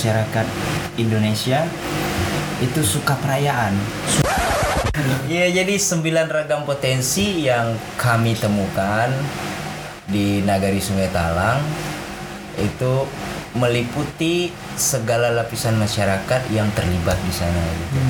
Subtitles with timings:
[0.00, 0.48] masyarakat
[0.96, 1.68] Indonesia
[2.64, 3.76] itu suka perayaan.
[5.28, 9.12] Ya jadi sembilan ragam potensi yang kami temukan
[10.08, 11.60] di Nagari Sungai Talang
[12.56, 13.04] itu
[13.60, 18.00] meliputi segala lapisan masyarakat yang terlibat di sana gitu.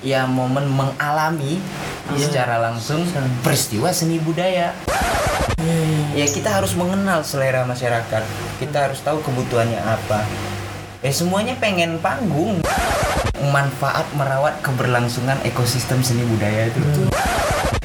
[0.00, 1.60] Ya momen mengalami
[2.16, 3.04] secara langsung
[3.44, 4.72] peristiwa seni budaya.
[6.14, 8.22] Ya kita harus mengenal selera masyarakat.
[8.58, 10.26] Kita harus tahu kebutuhannya apa.
[11.04, 12.58] Ya semuanya pengen panggung.
[13.38, 16.80] Manfaat merawat keberlangsungan ekosistem seni budaya itu.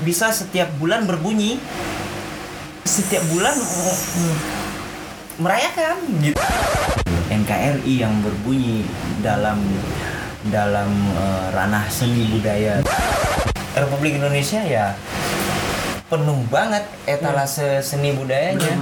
[0.01, 1.61] Bisa setiap bulan berbunyi.
[2.83, 4.35] Setiap bulan mm,
[5.39, 6.41] merayakan gitu.
[7.29, 8.85] NKRI yang berbunyi
[9.21, 9.61] dalam
[10.49, 12.83] dalam eh, ranah seni budaya
[13.73, 14.91] Republik Indonesia ya
[16.13, 18.77] penuh banget etalase seni budayanya.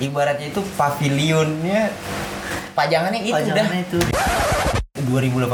[0.00, 1.92] Ibaratnya itu pavilionnya
[2.72, 4.00] pajangannya itu Pajangannya dah.
[4.96, 5.52] 2018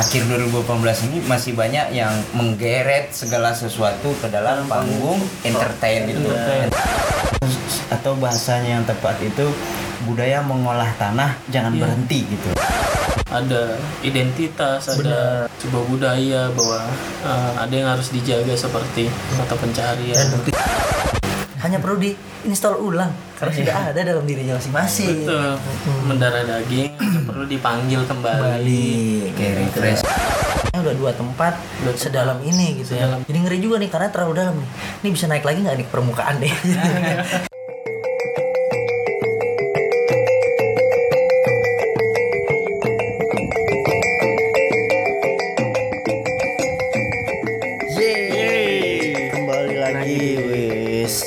[0.00, 6.32] akhir 2018 ini masih banyak yang menggeret segala sesuatu ke dalam panggung entertain gitu.
[7.92, 9.52] Atau bahasanya yang tepat itu
[10.08, 12.48] budaya mengolah tanah jangan berhenti gitu.
[13.32, 16.84] Ada identitas, ada sebuah budaya bahwa
[17.24, 19.08] uh, ada yang harus dijaga seperti
[19.40, 20.28] mata pencarian.
[21.64, 22.12] Hanya perlu di
[22.44, 25.24] install ulang karena sudah ada dalam dirinya masing-masing.
[25.24, 25.56] Betul.
[26.04, 26.92] Mendarah daging
[27.28, 28.42] perlu dipanggil kembali.
[28.42, 28.86] Kembali
[29.38, 30.02] Kayak refresh.
[30.72, 31.52] Ini udah dua tempat
[31.84, 33.06] Dua sedalam ini gitu ya.
[33.24, 34.68] Jadi ngeri juga nih karena terlalu dalam nih.
[35.04, 36.52] Ini bisa naik lagi nggak nih ke permukaan deh?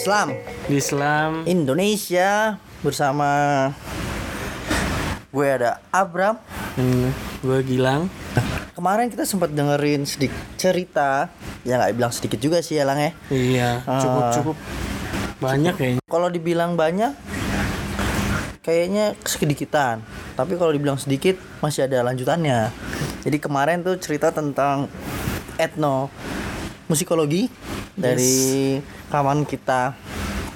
[0.05, 0.37] Islam
[0.69, 3.25] Di Islam Indonesia bersama
[5.33, 6.37] gue ada Abram.
[6.77, 7.09] hmm,
[7.41, 8.05] gue Gilang.
[8.77, 11.33] Kemarin kita sempat dengerin sedikit cerita,
[11.65, 13.11] ya nggak bilang sedikit juga sih ya Lang ya.
[13.33, 13.97] Iya, Ah.
[13.97, 14.57] cukup cukup
[15.41, 16.01] banyak kayaknya.
[16.05, 17.09] Kalau dibilang banyak,
[18.61, 20.05] kayaknya sedikitan.
[20.37, 21.33] Tapi kalau dibilang sedikit,
[21.65, 22.69] masih ada lanjutannya.
[23.25, 24.85] Jadi kemarin tuh cerita tentang
[25.57, 26.13] etno
[26.85, 27.49] musikologi
[27.95, 28.77] dari
[29.09, 29.95] kawan kita.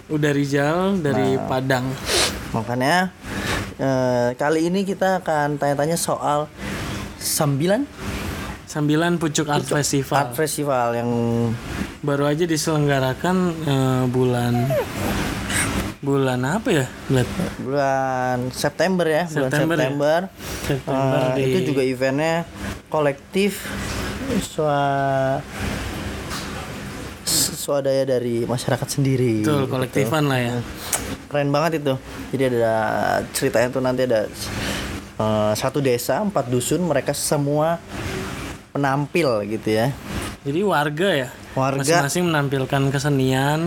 [0.09, 1.47] Udah Rijal dari Nah.
[1.47, 1.85] Padang.
[2.51, 3.13] Makanya
[3.77, 6.51] eh, kali ini kita akan tanya-tanya soal
[7.19, 7.85] sambilan
[8.69, 10.13] Sambilan Pucuk Art Festival.
[10.13, 11.09] art festival yang
[11.99, 13.35] Baru aja diselenggarakan
[13.66, 14.53] eh, bulan
[15.99, 16.85] bulan apa ya?
[17.11, 17.28] Bulan
[17.59, 19.81] bulan September ya, bulan September ya?
[19.83, 20.19] September.
[20.63, 22.45] September Eh, di Itu juga eventnya
[22.88, 23.67] kolektif
[24.41, 24.81] swa
[27.69, 29.46] swadaya dari masyarakat sendiri.
[29.46, 29.74] Betul, gitu.
[29.78, 30.57] kolektifan lah ya.
[31.30, 31.94] Keren banget itu.
[32.34, 32.74] Jadi ada
[33.30, 34.25] ceritanya tuh nanti ada
[35.22, 37.78] eh, satu desa, empat dusun, mereka semua
[38.74, 39.94] penampil gitu ya.
[40.41, 41.29] Jadi warga ya.
[41.53, 41.81] Warga.
[41.81, 43.59] Masing-masing menampilkan kesenian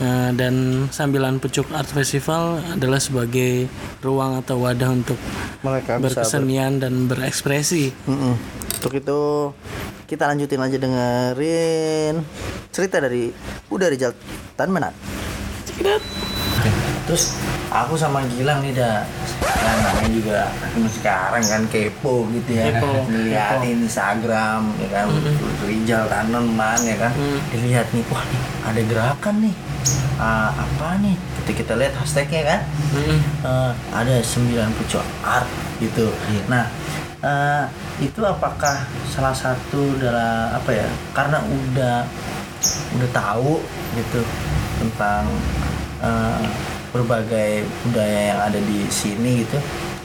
[0.00, 3.68] eh, dan sambilan Pucuk Art Festival adalah sebagai
[4.00, 5.20] ruang atau wadah untuk
[5.60, 7.92] Mereka bisa ber- berkesenian dan berekspresi.
[8.08, 8.57] Mm-mm.
[8.78, 9.50] Untuk itu
[10.06, 12.22] kita lanjutin aja dengerin
[12.70, 13.34] cerita dari
[13.74, 14.14] Uda Rijal
[14.54, 14.94] Tan Menat.
[17.10, 17.34] Terus
[17.74, 19.02] aku sama Gilang nih dah
[19.42, 20.40] kan namanya juga
[20.94, 22.70] sekarang kan kepo gitu ya.
[22.70, 25.10] Kepo, ngeliatin Instagram ya kan?
[25.66, 27.12] Rijal Tanaman ya kan?
[27.50, 29.54] Dilihat nih wah nih ada gerakan nih.
[30.22, 31.18] Ah, apa nih?
[31.42, 32.60] Ketika kita lihat hashtagnya kan?
[32.94, 33.18] Mm-mm.
[33.42, 35.50] Eh, ada sembilan pucuk art
[35.82, 36.14] gitu.
[36.46, 36.70] Nah,
[37.22, 37.64] eh,
[38.02, 40.88] itu apakah salah satu dalam apa ya?
[41.14, 41.96] Karena udah
[42.98, 43.62] udah tahu
[43.98, 44.20] gitu
[44.78, 45.26] tentang
[46.02, 46.46] eh,
[46.94, 49.58] berbagai budaya yang ada di sini gitu.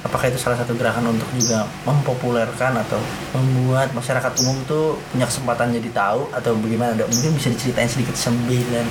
[0.04, 3.00] Apakah itu salah satu gerakan untuk juga mempopulerkan atau
[3.32, 6.92] membuat masyarakat umum tuh punya kesempatan jadi tahu atau bagaimana?
[7.00, 8.86] Ada mungkin bisa diceritain sedikit sembilan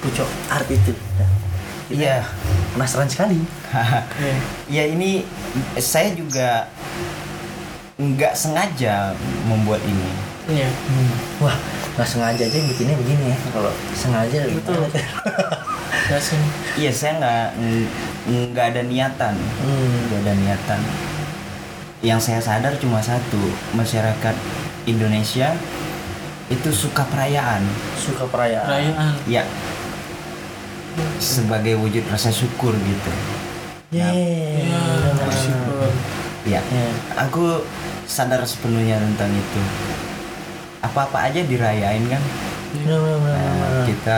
[0.00, 0.96] pucuk art itu.
[1.92, 2.24] Iya.
[2.72, 3.38] penasaran sekali.
[4.74, 5.22] ya ini
[5.78, 6.66] saya juga
[8.06, 10.10] nggak sengaja membuat ini.
[10.44, 10.68] Iya.
[11.38, 11.56] Wah,
[11.94, 13.38] nggak sengaja aja bikinnya begini ya.
[13.48, 14.84] Kalau sengaja Betul.
[16.04, 16.40] Ya sih.
[16.76, 17.88] Iya saya nggak ng-
[18.52, 19.96] nggak ada niatan, Hmm.
[20.06, 20.80] nggak ada niatan.
[22.00, 23.40] Yang saya sadar cuma satu,
[23.72, 24.36] masyarakat
[24.84, 25.56] Indonesia
[26.46, 27.64] itu suka perayaan.
[27.96, 28.68] Suka perayaan.
[28.68, 29.12] Perayaan.
[29.24, 29.48] Ya,
[31.16, 33.12] sebagai wujud rasa syukur gitu.
[35.16, 35.88] Bersyukur.
[36.44, 36.86] Ya, Ya.
[37.16, 37.64] aku
[38.06, 39.60] sadar sepenuhnya tentang itu.
[40.84, 42.22] Apa-apa aja dirayain kan.
[42.74, 44.16] Bener, bener, bener, Nah, kita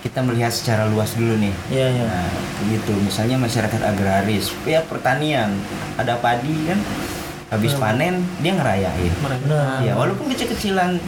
[0.00, 2.04] kita melihat secara luas dulu nih Iya, iya.
[2.08, 2.28] Nah,
[2.72, 2.96] gitu.
[2.98, 5.52] Misalnya masyarakat agraris, ya pertanian,
[6.00, 6.80] ada padi kan,
[7.52, 9.12] habis panen dia ngerayain.
[9.46, 10.98] Nah, Ya, walaupun kecil-kecilan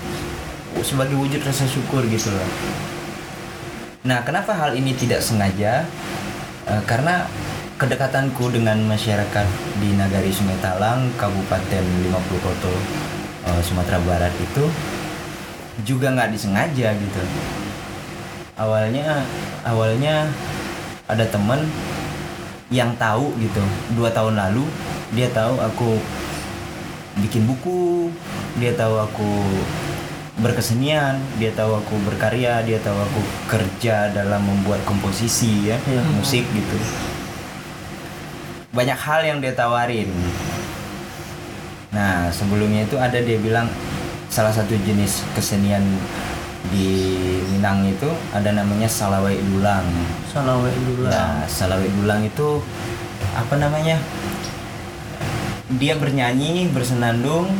[0.83, 2.49] sebagai wujud rasa syukur gitu loh.
[4.03, 5.87] Nah, kenapa hal ini tidak sengaja?
[6.67, 7.27] Eh, karena
[7.83, 9.47] kedekatanku dengan masyarakat
[9.83, 12.71] di Nagari Sungai Talang, Kabupaten 50 Koto,
[13.43, 14.71] eh, Sumatera Barat itu
[15.83, 17.23] juga nggak disengaja gitu.
[18.55, 19.27] Awalnya,
[19.67, 20.31] awalnya
[21.11, 21.67] ada temen
[22.71, 23.61] yang tahu gitu
[23.99, 24.63] dua tahun lalu
[25.11, 25.99] dia tahu aku
[27.19, 28.09] bikin buku
[28.63, 29.31] dia tahu aku
[30.41, 33.21] berkesenian dia tahu aku berkarya dia tahu aku
[33.51, 36.01] kerja dalam membuat komposisi ya Iya.
[36.17, 36.79] musik gitu
[38.73, 40.09] banyak hal yang dia tawarin.
[41.93, 43.69] Nah sebelumnya itu ada dia bilang
[44.33, 45.85] salah satu jenis kesenian
[46.73, 46.89] di
[47.53, 49.85] Minang itu ada namanya salawai dulang.
[50.33, 52.65] Salawe dulu Nah, salawai dulang itu
[53.37, 54.01] apa namanya?
[55.77, 57.53] Dia bernyanyi, bersenandung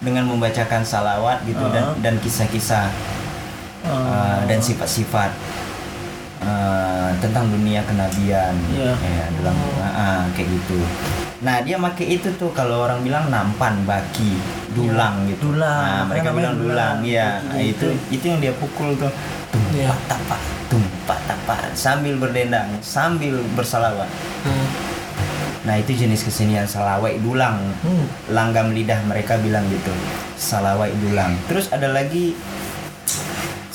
[0.00, 1.96] dengan membacakan salawat gitu dan Uh-huh.
[2.00, 2.88] dan kisah-kisah
[3.84, 5.30] uh, dan sifat-sifat
[6.44, 8.54] uh, tentang dunia kenabian.
[8.72, 8.92] Iya.
[8.96, 10.80] Ya, ah, ah, kayak gitu.
[11.40, 14.36] Nah, dia pakai itu tuh kalau orang bilang nampan, baki,
[14.76, 15.52] dulang gitu.
[15.52, 15.84] Dulang.
[15.84, 16.96] Nah, mereka Namanya bilang dulang.
[17.00, 17.40] dulang.
[17.40, 19.12] Baki nah, itu itu yang dia pukul tuh.
[19.72, 19.88] Iya.
[19.90, 24.08] Tumpak tapak, tumpak tapak sambil berdendang, sambil bersalawat.
[24.44, 24.66] Hmm.
[25.60, 27.60] Nah, itu jenis kesenian salawai dulang.
[27.84, 28.04] Hmm.
[28.32, 29.92] Langgam lidah mereka bilang gitu.
[30.40, 31.36] Salawai dulang.
[31.48, 32.32] Terus ada lagi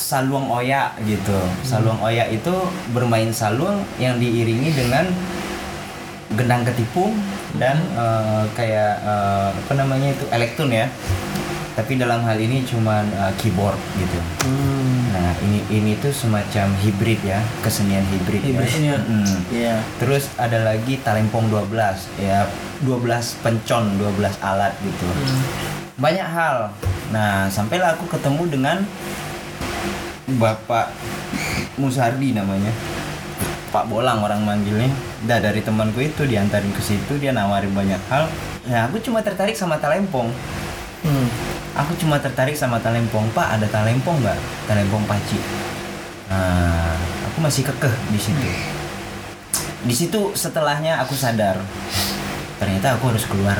[0.05, 1.39] saluang oya gitu.
[1.65, 2.53] Saluang oya itu
[2.93, 5.09] bermain saluang yang diiringi dengan
[6.37, 7.17] gendang ketipung
[7.57, 10.85] dan eh, kayak eh, apa namanya itu elektron ya.
[11.75, 14.19] Tapi dalam hal ini cuman eh, keyboard gitu.
[14.45, 15.09] Hmm.
[15.15, 18.79] Nah, ini ini tuh semacam hibrid ya, kesenian hibrid, Hibrid, ya.
[18.83, 18.97] iya.
[18.99, 19.37] Mm.
[19.47, 19.75] Iya.
[19.95, 21.71] Terus ada lagi talempong 12
[22.19, 22.43] ya
[22.83, 25.07] 12 pencon 12 alat gitu.
[25.95, 26.75] Banyak hal.
[27.15, 28.77] Nah, sampailah aku ketemu dengan
[30.25, 30.89] Bapak
[31.77, 32.73] Musardi namanya.
[33.69, 34.89] Pak Bolang orang manggilnya.
[35.29, 38.25] Dah dari temanku itu diantarin ke situ dia nawarin banyak hal.
[38.65, 40.33] Nah, aku cuma tertarik sama talempong.
[41.05, 41.27] Hmm.
[41.77, 43.29] Aku cuma tertarik sama talempong.
[43.35, 44.39] Pak, ada talempong nggak?
[44.65, 45.37] Talempong paci.
[46.31, 46.97] Nah,
[47.29, 48.49] aku masih kekeh di situ.
[49.85, 51.61] Di situ setelahnya aku sadar
[52.57, 53.59] ternyata aku harus keluar.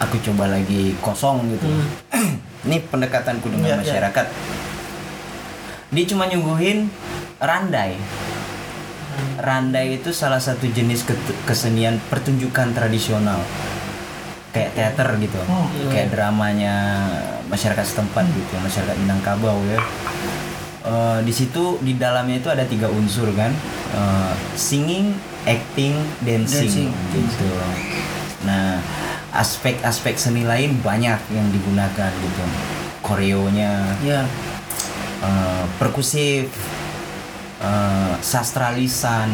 [0.00, 1.68] Aku coba lagi kosong gitu.
[2.66, 3.80] Ini pendekatanku dengan iya.
[3.82, 4.26] masyarakat.
[5.90, 6.90] Dia cuma nyuguhin
[7.38, 7.94] randai.
[9.36, 11.06] Randai itu salah satu jenis
[11.46, 13.40] kesenian pertunjukan tradisional.
[14.50, 15.40] Kayak teater gitu.
[15.46, 16.74] Oh, kayak dramanya
[17.46, 19.78] masyarakat setempat gitu, masyarakat Minangkabau ya.
[20.86, 23.52] Eh, di situ di dalamnya itu ada tiga unsur kan,
[23.86, 25.14] Eh, singing,
[25.46, 26.90] acting, dancing, Dancing.
[27.14, 27.48] gitu.
[28.44, 28.82] Nah,
[29.30, 32.44] aspek-aspek seni lain banyak yang digunakan gitu.
[33.00, 34.26] Koreonya, Iya.
[35.22, 36.50] Eh, perkusif,
[37.62, 39.30] eh, sastra lisan,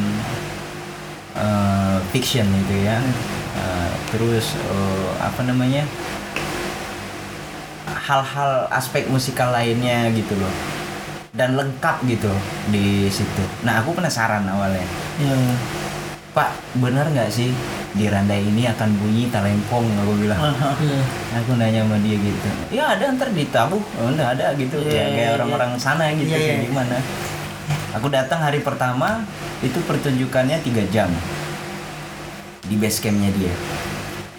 [1.35, 2.99] eh, fiction itu ya.
[3.53, 5.87] Eh, terus eh, apa namanya?
[8.03, 10.55] Hal-hal aspek musikal lainnya gitu loh.
[11.33, 12.29] Dan lengkap gitu
[12.69, 13.45] di situ.
[13.65, 14.85] Nah, aku penasaran awalnya.
[15.17, 15.82] Iya.
[16.33, 16.37] Iya.
[16.37, 17.53] Pak, benar nggak sih
[17.93, 19.85] di randai ini akan bunyi talempong?
[19.85, 20.41] Aku bilang.
[20.41, 21.03] Hmm.
[21.45, 22.49] Aku nanya sama dia gitu.
[22.73, 23.81] Ya ada ntar ditabuh.
[24.01, 24.81] Oh, enggak ada gitu.
[24.81, 25.37] Iya, ya iya, kayak iya.
[25.37, 26.67] orang-orang sana gitu Iya, kayak iya.
[26.73, 26.97] gimana.
[27.93, 29.21] Aku datang hari pertama
[29.61, 31.13] itu pertunjukannya tiga jam
[32.65, 33.53] di base campnya dia.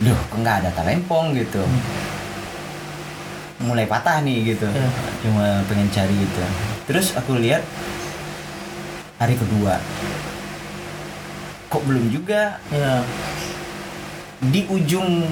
[0.01, 1.61] Duh, kok nggak ada talempong gitu.
[3.61, 4.65] Mulai patah nih gitu.
[4.65, 4.89] Iya.
[5.21, 6.41] Cuma pengen cari gitu.
[6.89, 7.61] Terus aku lihat
[9.21, 9.77] hari kedua.
[11.73, 12.61] Kok belum juga?
[12.69, 13.01] Iya.
[14.43, 15.23] di ujung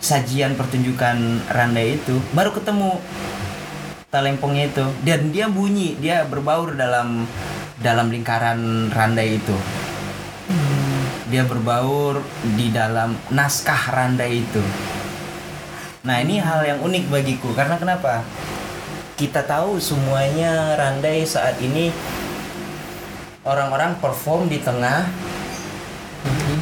[0.00, 2.96] sajian pertunjukan Randai itu baru ketemu
[4.08, 4.86] talempongnya itu.
[5.04, 7.28] Dan dia bunyi dia berbaur dalam
[7.78, 9.56] dalam lingkaran Randai itu.
[11.26, 12.22] Dia berbaur
[12.54, 14.62] di dalam naskah Randai itu.
[16.06, 17.50] Nah ini hal yang unik bagiku.
[17.50, 18.22] Karena kenapa?
[19.18, 21.90] Kita tahu semuanya Randai saat ini
[23.46, 25.06] orang-orang perform di tengah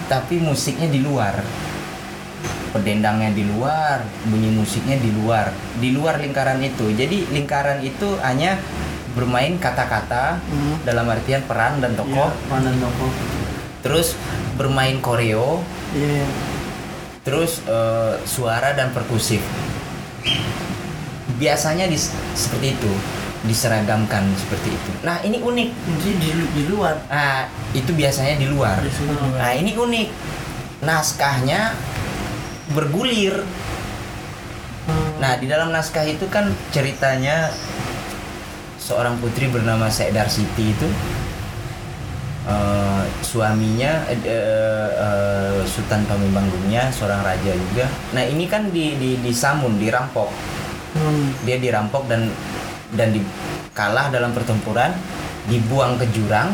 [0.06, 1.40] tapi musiknya di luar.
[2.70, 5.48] Pedendangnya di luar bunyi musiknya di luar
[5.78, 6.90] di luar lingkaran itu.
[6.90, 8.58] Jadi lingkaran itu hanya
[9.14, 10.82] bermain kata-kata Hmm.
[10.82, 13.10] dalam artian peran dan tokoh Iya, Panan tokoh.
[13.80, 14.18] terus
[14.54, 15.62] bermain koreo.
[15.94, 16.26] Iya.
[17.24, 19.40] terus eh, suara dan perkusif.
[21.34, 21.96] Biasanya di,
[22.34, 22.92] seperti itu
[23.44, 24.90] diseragamkan seperti itu.
[25.04, 25.68] Nah ini unik.
[26.00, 26.96] Jadi di, di luar.
[27.08, 28.80] Nah itu biasanya di luar.
[28.80, 29.36] Di luar.
[29.36, 30.08] Nah ini unik.
[30.84, 31.76] Naskahnya
[32.72, 33.44] bergulir.
[35.20, 37.52] Nah di dalam naskah itu kan ceritanya
[38.76, 40.88] seorang putri bernama Saidar Siti itu
[42.44, 47.88] eh, suaminya eh, eh, Sultan Pamubanggungnya seorang raja juga.
[48.12, 50.28] Nah ini kan di, di disamun, dirampok.
[50.94, 51.32] Hmm.
[51.48, 52.28] Dia dirampok dan
[52.92, 53.24] dan di,
[53.72, 54.92] kalah dalam pertempuran,
[55.48, 56.52] dibuang ke jurang.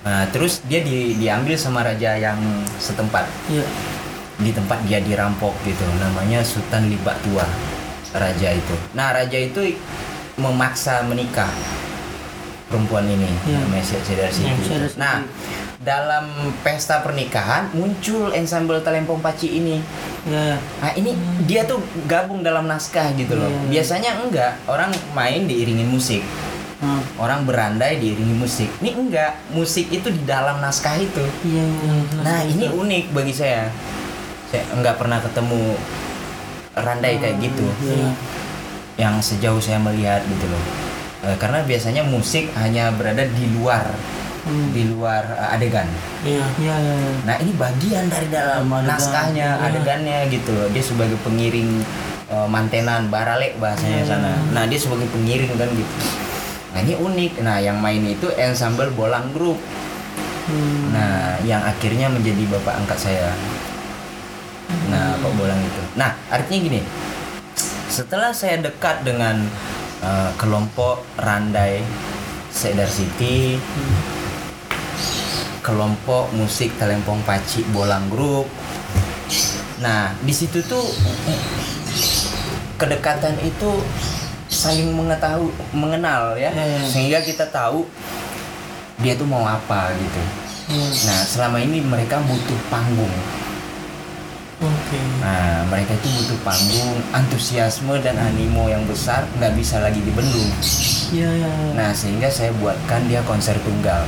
[0.00, 2.40] Nah, terus dia di, diambil sama raja yang
[2.80, 3.68] setempat Iya.
[4.40, 7.44] di tempat dia dirampok gitu namanya Sultan Libak Tua
[8.10, 9.76] raja itu nah raja itu
[10.34, 11.52] memaksa menikah
[12.66, 13.60] perempuan ini Iya.
[13.60, 14.96] namanya Sedar Siti Siti.
[14.96, 15.20] nah
[15.80, 16.28] dalam
[16.60, 19.80] pesta pernikahan muncul ensemble Talempong Paci ini
[20.20, 20.60] Iya.
[20.76, 21.16] nah ini
[21.48, 23.80] dia tuh gabung dalam naskah gitu loh Iya.
[23.80, 26.20] biasanya enggak orang main diiringin musik
[26.80, 27.00] Hmm.
[27.20, 31.64] orang berandai diiringi musik ini enggak musik itu di dalam naskah itu Iya.
[31.64, 31.96] iya.
[32.24, 33.68] Nah ini unik bagi saya.
[34.48, 35.76] Saya nggak pernah ketemu
[36.72, 37.68] randai kayak gitu.
[37.84, 38.08] Iya.
[38.96, 40.64] Yang sejauh saya melihat gitu loh.
[41.20, 43.84] Eh, karena biasanya musik hanya berada di luar,
[44.40, 44.72] Hmm.
[44.72, 45.84] di luar eh, adegan.
[46.24, 46.44] Iya.
[46.56, 46.76] Iya.
[46.80, 47.12] iya, iya.
[47.28, 48.88] Nah ini bagian dari dalam adegan.
[48.88, 49.66] naskahnya, Iya.
[49.68, 50.66] adegannya gitu loh.
[50.72, 51.84] Dia sebagai pengiring
[52.30, 54.08] eh, mantenan, baralek bahasanya Iya.
[54.08, 54.32] sana.
[54.56, 55.94] Nah dia sebagai pengiring kan gitu.
[56.72, 57.32] Nah ini unik.
[57.42, 59.60] Nah yang main itu ensemble bolang group.
[60.50, 60.90] Hmm.
[60.90, 63.30] Nah, yang akhirnya menjadi bapak angkat saya.
[64.90, 65.82] Nah, Pak Bolang itu.
[65.94, 66.80] Nah, artinya gini.
[67.86, 69.46] Setelah saya dekat dengan
[70.02, 71.86] eh, kelompok Randai
[72.50, 73.62] Sedar City,
[75.60, 78.48] kelompok musik Telempong Paci Bolang Group.
[79.80, 80.84] Nah, di situ tuh
[82.76, 83.80] kedekatan itu
[84.50, 86.82] saling mengetahui, mengenal ya, ya.
[86.84, 87.86] sehingga kita tahu
[89.00, 90.22] dia tuh mau apa gitu.
[90.70, 90.88] Iya.
[91.08, 93.14] Nah, selama ini mereka butuh panggung.
[94.60, 95.00] Oke.
[95.24, 100.52] Nah, mereka itu butuh panggung, antusiasme dan animo yang besar nggak bisa lagi dibendung.
[101.16, 101.30] Iya.
[101.32, 101.52] Iya.
[101.72, 104.04] Nah, sehingga saya buatkan dia konser tunggal.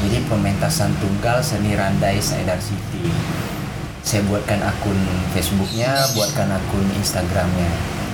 [0.00, 3.04] Jadi pementasan tunggal seni Randai Saidar City.
[4.00, 4.96] Saya buatkan akun
[5.36, 7.68] Facebooknya, buatkan akun Instagramnya.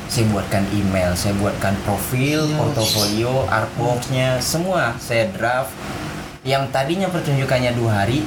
[0.06, 2.54] Saya buatkan email, saya buatkan profil, Ya.
[2.58, 5.70] portofolio, artworksnya, semua saya draft.
[6.46, 8.22] Yang tadinya pertunjukannya dua hari,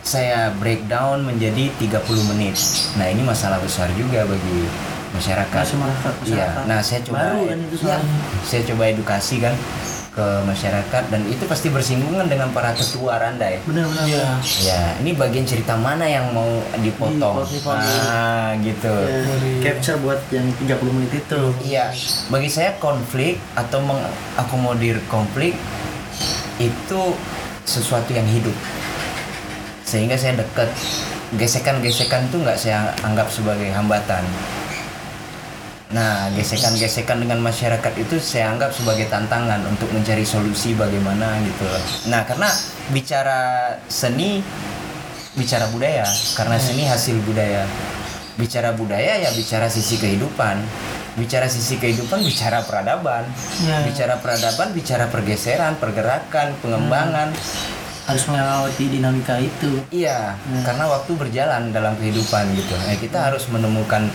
[0.00, 2.56] saya breakdown menjadi 30 menit.
[2.96, 4.64] Nah ini masalah besar juga bagi
[5.12, 5.64] masyarakat.
[5.64, 6.64] Masyarakat, Iya.
[6.64, 7.36] Nah saya coba.
[7.36, 7.96] Baru kan itu Iya.
[8.00, 8.16] soalnya.
[8.40, 9.54] Saya coba edukasi kan
[10.10, 13.62] ke masyarakat dan itu pasti bersinggungan dengan para tetua Randai.
[13.62, 14.04] Benar benar.
[14.10, 14.26] Iya.
[14.66, 17.46] Ya, ini bagian cerita mana yang mau dipotong?
[17.46, 17.78] Dipotong.
[17.78, 18.90] Ah, gitu.
[18.90, 19.62] Iya.
[19.62, 21.40] Capture buat yang 30 menit itu.
[21.62, 21.94] Iya,
[22.26, 25.54] bagi saya konflik atau mengakomodir konflik
[26.58, 27.00] itu
[27.62, 28.54] sesuatu yang hidup.
[29.86, 30.70] Sehingga saya dekat.
[31.30, 34.26] Gesekan-gesekan itu nggak saya anggap sebagai hambatan.
[35.90, 41.66] Nah, gesekan-gesekan dengan masyarakat itu saya anggap sebagai tantangan untuk mencari solusi bagaimana gitu.
[41.66, 41.82] loh.
[42.14, 42.46] Nah, karena
[42.94, 43.40] bicara
[43.90, 44.38] seni,
[45.34, 46.06] bicara budaya,
[46.38, 47.66] karena seni hasil budaya.
[48.38, 50.62] Bicara budaya ya bicara sisi kehidupan.
[51.18, 53.26] Bicara sisi kehidupan bicara peradaban.
[53.66, 53.82] Ya.
[53.82, 57.34] Bicara peradaban bicara pergeseran, pergerakan, pengembangan.
[58.06, 59.82] Harus melewati dinamika itu.
[59.90, 60.62] Iya, Hmm.
[60.62, 62.74] karena waktu berjalan dalam kehidupan gitu.
[62.78, 64.06] Nah, kita harus menemukan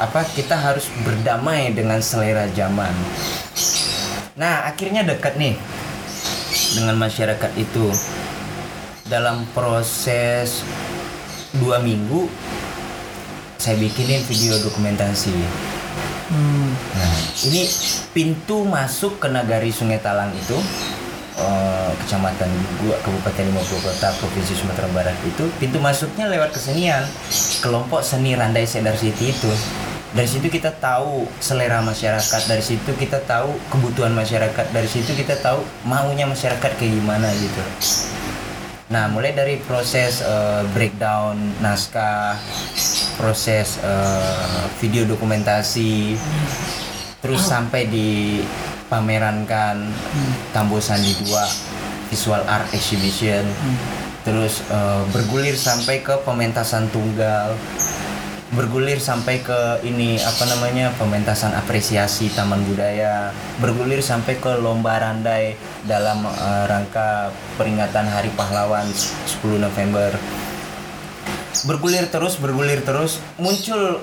[0.00, 0.24] apa?
[0.24, 2.96] Kita harus berdamai dengan selera zaman.
[4.40, 5.60] Nah, akhirnya dekat nih
[6.74, 7.92] dengan masyarakat itu.
[9.10, 10.62] Dalam proses
[11.60, 12.30] dua minggu,
[13.58, 15.34] saya bikinin video dokumentasi.
[16.30, 16.70] Hmm.
[16.94, 17.16] Nah,
[17.50, 17.66] ini
[18.14, 20.54] pintu masuk ke nagari Sungai Talang itu
[21.42, 22.46] eh, kecamatan
[22.78, 27.02] gua Kabupaten 50 Kota Provinsi Sumatera Barat itu pintu masuknya lewat kesenian
[27.58, 29.50] kelompok seni Randai Sedar City itu
[30.10, 35.38] dari situ kita tahu selera masyarakat dari situ kita tahu kebutuhan masyarakat dari situ kita
[35.38, 37.62] tahu maunya masyarakat kayak gimana gitu.
[38.90, 42.34] Nah, mulai dari proses eh, breakdown naskah,
[43.14, 46.18] proses eh, video dokumentasi,
[47.22, 49.78] terus sampai dipamerankan
[50.50, 53.46] Tambo Sandi 2 visual art exhibition,
[54.26, 57.54] terus eh, bergulir sampai ke pementasan tunggal,
[58.50, 63.30] bergulir sampai ke ini apa namanya pementasan apresiasi taman budaya
[63.62, 65.54] bergulir sampai ke lomba randai
[65.86, 70.10] dalam eh, rangka peringatan Hari Pahlawan 10 November
[71.62, 74.02] bergulir terus bergulir terus muncul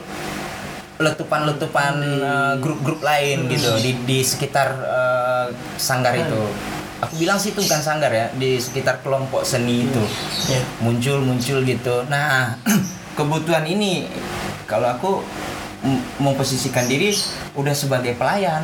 [0.97, 6.41] letupan-letupan eh, grup-grup lain gitu di di sekitar eh, sanggar itu.
[6.97, 10.01] Aku bilang sih itu bukan sanggar ya, di sekitar kelompok seni itu
[10.49, 10.57] Ya.
[10.81, 12.01] muncul-muncul gitu.
[12.09, 12.57] Nah,
[13.17, 14.05] kebutuhan ini
[14.69, 15.11] kalau aku
[16.21, 17.09] memposisikan diri
[17.57, 18.61] udah sebagai pelayan.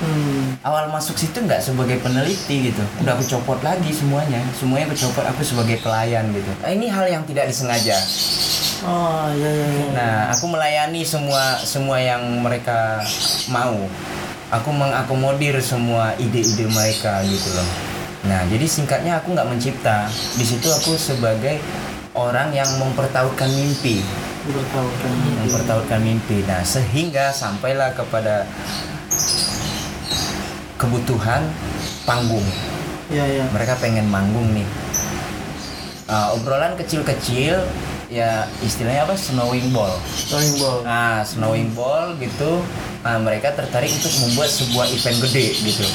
[0.00, 0.56] Hmm.
[0.64, 2.80] Awal masuk situ nggak sebagai peneliti gitu.
[3.04, 4.40] Udah aku copot lagi semuanya.
[4.56, 6.48] Semuanya aku copot aku sebagai pelayan gitu.
[6.64, 7.96] Nah, ini hal yang tidak disengaja.
[8.80, 9.66] Oh iya iya.
[9.68, 9.86] iya.
[9.92, 13.04] Nah, aku melayani semua semua yang mereka
[13.52, 13.76] mau.
[14.50, 17.68] Aku mengakomodir semua ide-ide mereka gitu loh.
[18.24, 20.08] Nah, jadi singkatnya aku nggak mencipta.
[20.10, 21.60] Di situ aku sebagai
[22.20, 24.04] orang yang mempertautkan mimpi,
[24.44, 25.12] Bertahukan.
[25.40, 26.44] mempertautkan mimpi.
[26.44, 28.44] Nah, sehingga sampailah kepada
[30.76, 31.44] kebutuhan
[32.04, 32.44] panggung.
[33.08, 33.44] Iya iya.
[33.52, 34.68] Mereka pengen manggung nih.
[36.10, 37.62] Uh, obrolan kecil-kecil
[38.10, 39.94] ya istilahnya apa snowing ball.
[40.28, 40.78] Rolling ball.
[40.82, 42.60] Nah, snowing ball gitu.
[43.00, 45.86] Nah, mereka tertarik untuk membuat sebuah event gede gitu.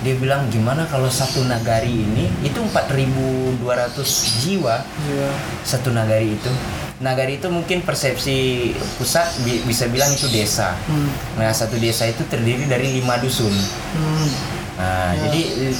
[0.00, 3.60] Dia bilang gimana kalau satu nagari ini itu 4.200
[4.40, 5.28] jiwa Iya.
[5.60, 6.50] satu nagari itu.
[6.96, 10.72] Nagari itu mungkin persepsi pusat bi- bisa bilang itu desa.
[10.86, 11.10] Hmm.
[11.36, 13.52] Nah, satu desa itu terdiri dari lima dusun.
[13.92, 14.28] Hmm.
[14.74, 15.76] Nah, jadi eh,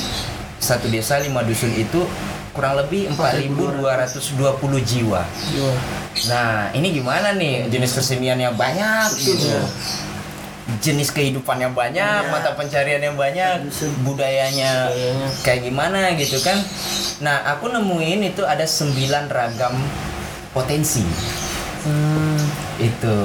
[0.58, 2.02] satu desa lima dusun itu
[2.54, 4.30] kurang lebih 4.220
[4.86, 5.26] jiwa.
[5.26, 5.72] Jiwa.
[6.30, 7.66] Nah, ini gimana nih?
[7.66, 9.50] Jenis keseniannya banyak gitu.
[9.50, 9.62] Iya.
[10.80, 13.68] Jenis kehidupannya banyak, mata pencariannya banyak,
[14.00, 15.28] budayanya Budayanya.
[15.44, 16.56] kayak gimana gitu kan.
[17.20, 19.76] Nah, aku nemuin itu ada sembilan ragam
[20.56, 21.04] potensi.
[21.84, 22.38] Hmm.
[22.80, 23.18] Itu.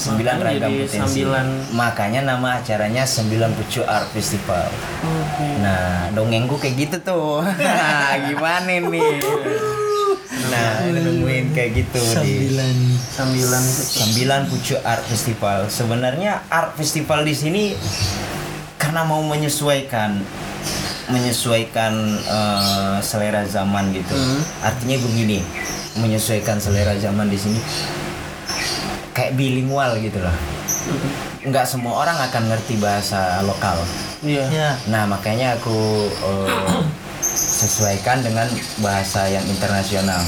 [0.00, 0.96] Sembilan Makanya ragam jadi potensi.
[0.96, 1.46] sambilan.
[1.76, 4.64] Makanya nama acaranya Sembilan Pucu Art Festival.
[5.04, 5.46] Oke.
[5.60, 7.44] Nah, dongengku kayak gitu tuh.
[7.44, 9.12] Nah, gimana nih?
[10.50, 12.56] Nah, nemuin kayak gitu di
[13.12, 13.82] Sambilan itu.
[14.00, 15.68] Sembilan Pucu Art Festival.
[15.68, 17.64] Sebenarnya art festival di sini
[18.80, 20.16] karena mau menyesuaikan
[21.12, 21.92] menyesuaikan
[22.24, 24.16] eh, selera zaman gitu.
[24.16, 24.40] Hmm.
[24.64, 25.44] Artinya begini,
[26.00, 27.60] menyesuaikan selera zaman di sini
[29.12, 30.36] kayak bilingual gitu loh.
[31.44, 33.80] Nggak semua orang akan ngerti bahasa lokal.
[34.20, 34.46] Iya.
[34.52, 34.70] Iya.
[34.92, 36.80] Nah makanya aku eh,
[37.60, 38.46] sesuaikan dengan
[38.80, 40.20] bahasa yang internasional.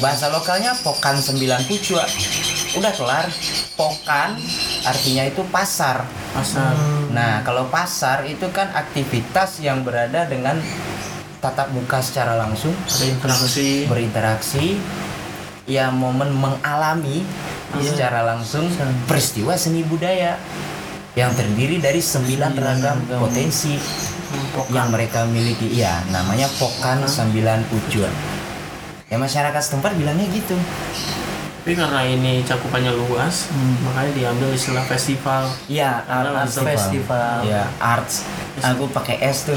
[0.00, 2.04] Bahasa lokalnya pokan sembilan pucuk.
[2.80, 3.26] Udah kelar.
[3.74, 4.38] Pokan
[4.86, 6.06] artinya itu pasar.
[6.34, 6.74] Pasar.
[7.10, 10.58] Nah kalau pasar itu kan aktivitas yang berada dengan
[11.44, 13.84] tatap muka secara langsung, Ada interaksi.
[13.84, 14.80] berinteraksi,
[15.68, 17.20] ya momen mengalami
[17.82, 18.68] secara langsung
[19.08, 20.38] peristiwa seni budaya
[21.14, 23.78] yang terdiri dari sembilan ragam potensi
[24.74, 25.78] yang mereka miliki.
[25.78, 28.10] Iya, namanya Pokan Sembilan Pucuk.
[29.06, 30.58] Ya masyarakat setempat bilangnya gitu.
[31.64, 33.48] Tapi karena ini cakupannya luas,
[33.80, 35.48] makanya diambil istilah festival.
[35.64, 37.40] Iya, Karena art festival.
[37.40, 38.20] Iya, arts.
[38.60, 39.56] Aku pakai S tuh.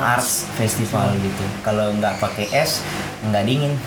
[0.00, 1.44] Arts festival gitu.
[1.60, 2.80] Kalau nggak pakai S,
[3.28, 3.76] nggak dingin.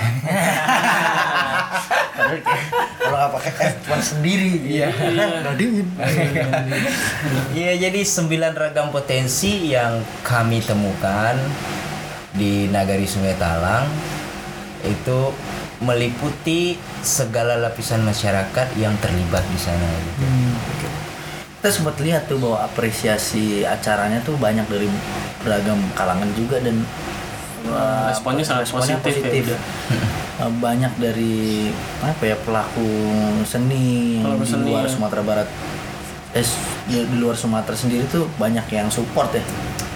[3.02, 4.52] Kalau nggak pakai F cuma sendiri.
[4.70, 4.94] Iya.
[4.94, 5.90] Nggak dingin.
[7.58, 11.34] Iya, jadi sembilan ragam potensi yang kami temukan
[12.38, 13.90] di Nagari Sungai Talang
[14.86, 15.34] itu
[15.80, 19.88] meliputi segala lapisan masyarakat yang terlibat di sana.
[19.88, 20.24] Gitu.
[21.60, 24.88] Kita sempat lihat tuh bahwa apresiasi acaranya tuh banyak dari
[25.44, 26.84] beragam kalangan juga dan
[27.68, 29.60] uh, Responnya sangat positif ya, udah.
[30.40, 31.68] Uh, banyak dari
[32.00, 32.88] apa ya pelaku
[33.44, 34.92] seni Pelaku di seni, luar ya.
[34.92, 35.50] Sumatera Barat
[36.32, 36.48] eh,
[36.88, 39.44] di, di luar Sumatera sendiri tuh banyak yang support ya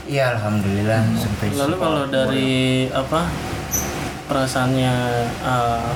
[0.04, 2.52] Iya, alhamdulillah sampai Lalu kalau dari
[2.91, 3.32] apa
[4.34, 4.96] perasaannya
[5.46, 5.93] uh,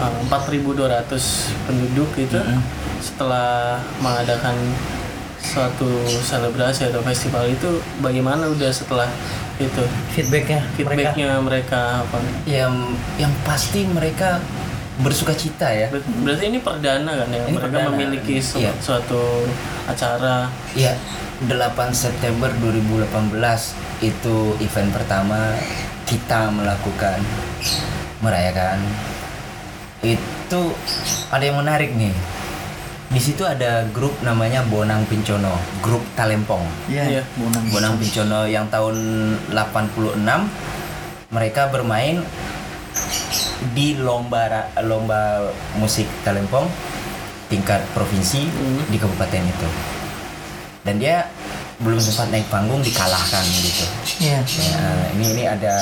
[0.00, 0.72] uh, 4.200
[1.68, 2.40] penduduk itu
[2.98, 4.56] setelah mengadakan
[5.36, 5.86] suatu
[6.24, 7.68] selebrasi atau festival itu
[8.00, 9.06] bagaimana udah setelah
[9.56, 9.84] itu?
[10.10, 10.74] Feedbacknya mereka?
[10.74, 12.16] Feedbacknya mereka, apa?
[12.48, 12.72] Yang
[13.16, 14.40] yang pasti mereka
[14.96, 15.92] bersuka cita ya.
[15.92, 17.44] Ber- berarti ini perdana kan ya?
[17.44, 17.88] Ini mereka perdana.
[17.92, 18.72] memiliki su- Iya.
[18.80, 19.44] suatu
[19.84, 20.48] acara.
[20.72, 20.96] Iya,
[21.44, 25.52] 8 September 2018 itu event pertama
[26.06, 27.18] kita melakukan
[28.22, 28.78] merayakan.
[30.00, 30.72] Itu
[31.28, 32.14] ada yang menarik nih.
[33.06, 36.62] Di situ ada grup namanya Bonang Pincono, grup Talempong.
[36.86, 37.22] Iya, Iya.
[37.38, 37.64] Bonang.
[37.70, 38.96] Bonang Pincono yang tahun
[39.50, 40.46] 86
[41.30, 42.22] mereka bermain
[43.72, 46.66] di lomba lomba musik Talempong
[47.46, 48.82] tingkat provinsi Hmm.
[48.90, 49.68] di kabupaten itu.
[50.82, 51.30] Dan dia
[51.76, 53.84] belum sempat naik panggung dikalahkan gitu.
[54.18, 54.40] Iya.
[54.40, 54.80] Ya,
[55.12, 55.76] ini ini ada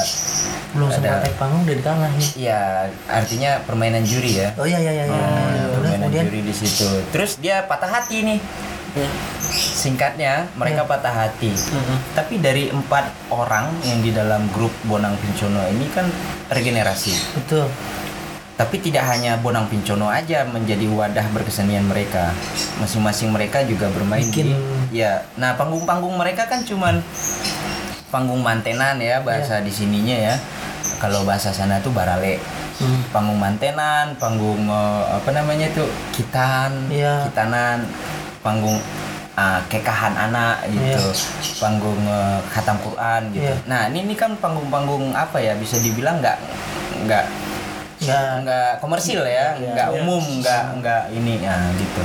[0.72, 2.22] Belum ada- sempat naik panggung udah dikalahin.
[2.34, 2.60] ya
[3.06, 4.48] artinya permainan juri ya.
[4.54, 5.04] Oh iya iya iya.
[5.04, 5.14] iya.
[5.14, 6.88] Hmm, Udah, permainan kemudian juri di situ.
[7.08, 8.38] Terus dia patah hati nih.
[8.94, 9.08] Ya.
[9.74, 11.50] Singkatnya mereka patah hati.
[11.50, 11.98] Mm-mm.
[12.12, 16.06] Tapi dari empat orang yang di dalam grup Bonang Pincono ini kan
[16.48, 17.14] regenerasi.
[17.34, 17.66] betul.
[18.54, 22.30] Tapi tidak hanya Bonang Pincono aja menjadi wadah berkesenian mereka.
[22.78, 24.54] Masing-masing mereka juga bermain Bikin- di
[24.94, 25.26] ya.
[25.34, 27.02] Nah, panggung-panggung mereka kan cuman
[28.14, 29.66] panggung mantenan ya bahasa Iya.
[29.66, 30.34] di sininya ya.
[31.02, 32.38] Kalau bahasa sana tuh barale.
[32.78, 33.02] Hmm.
[33.10, 35.90] Panggung mantenan, panggung eh, apa namanya tuh?
[36.14, 37.26] Kitan, Iya.
[37.26, 37.82] kitanan,
[38.40, 38.78] panggung
[39.34, 41.06] ah, kekahan anak gitu.
[41.58, 43.50] Panggung eh, khatam Quran gitu.
[43.50, 43.54] Iya.
[43.66, 45.58] Nah, ini, ini kan panggung-panggung apa ya?
[45.58, 46.38] Bisa dibilang nggak
[47.10, 47.26] nggak
[48.04, 49.96] Nggak nggak komersil ya, Iya, nggak iya.
[50.02, 52.02] umum, nggak nggak ini ya gitu.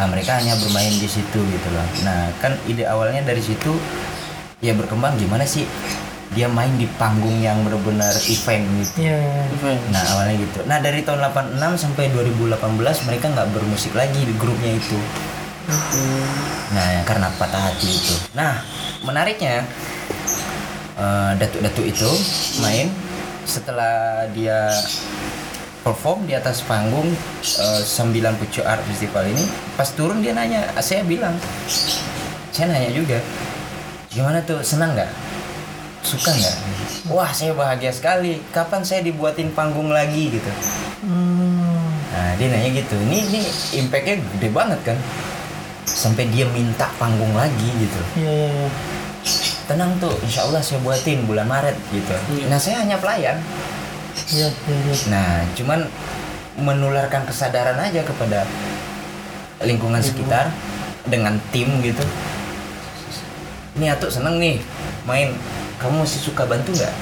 [0.00, 1.84] Nah mereka hanya bermain di situ gitu loh.
[2.08, 3.76] Nah kan ide awalnya dari situ
[4.64, 5.68] ya berkembang gimana sih
[6.32, 9.04] dia main di panggung yang benar-benar event gitu.
[9.04, 9.12] Iya.
[9.12, 9.44] iya, iya.
[9.52, 9.80] Event.
[9.92, 10.58] Nah awalnya gitu.
[10.64, 14.96] Nah dari tahun 86 sampai 2018 mereka nggak bermusik lagi di grupnya itu.
[16.72, 18.16] Nah ya, karena patah hati itu.
[18.32, 18.56] Nah
[19.04, 19.68] menariknya
[20.96, 22.10] eh, datuk-datuk itu
[22.64, 22.88] main
[23.44, 24.72] setelah dia
[25.80, 27.08] perform di atas panggung
[27.60, 31.34] eh, 9 Pucuk Art Festival ini pas turun dia nanya saya bilang
[32.52, 33.18] saya nanya juga
[34.12, 35.10] gimana tuh senang nggak
[36.04, 36.56] suka nggak
[37.12, 40.52] wah saya bahagia sekali kapan saya dibuatin panggung lagi gitu
[41.00, 41.96] Hmm.
[42.12, 43.40] Nah dia nanya gitu, ini ini
[43.80, 44.98] impactnya gede banget kan,
[45.88, 48.00] sampai dia minta panggung lagi gitu.
[48.20, 48.68] Iya iya iya.
[49.64, 52.12] Tenang tuh, insya Allah saya buatin bulan Maret gitu.
[52.36, 52.52] Iya.
[52.52, 53.40] Nah saya hanya pelayan.
[54.30, 54.94] Iya iya iya.
[55.10, 55.80] Nah cuman
[56.60, 58.46] menularkan kesadaran aja kepada
[59.64, 60.48] lingkungan sekitar
[61.06, 62.04] dengan tim gitu.
[63.78, 64.60] Ini Atuk seneng nih
[65.08, 65.32] main,
[65.80, 66.94] kamu masih suka bantu nggak?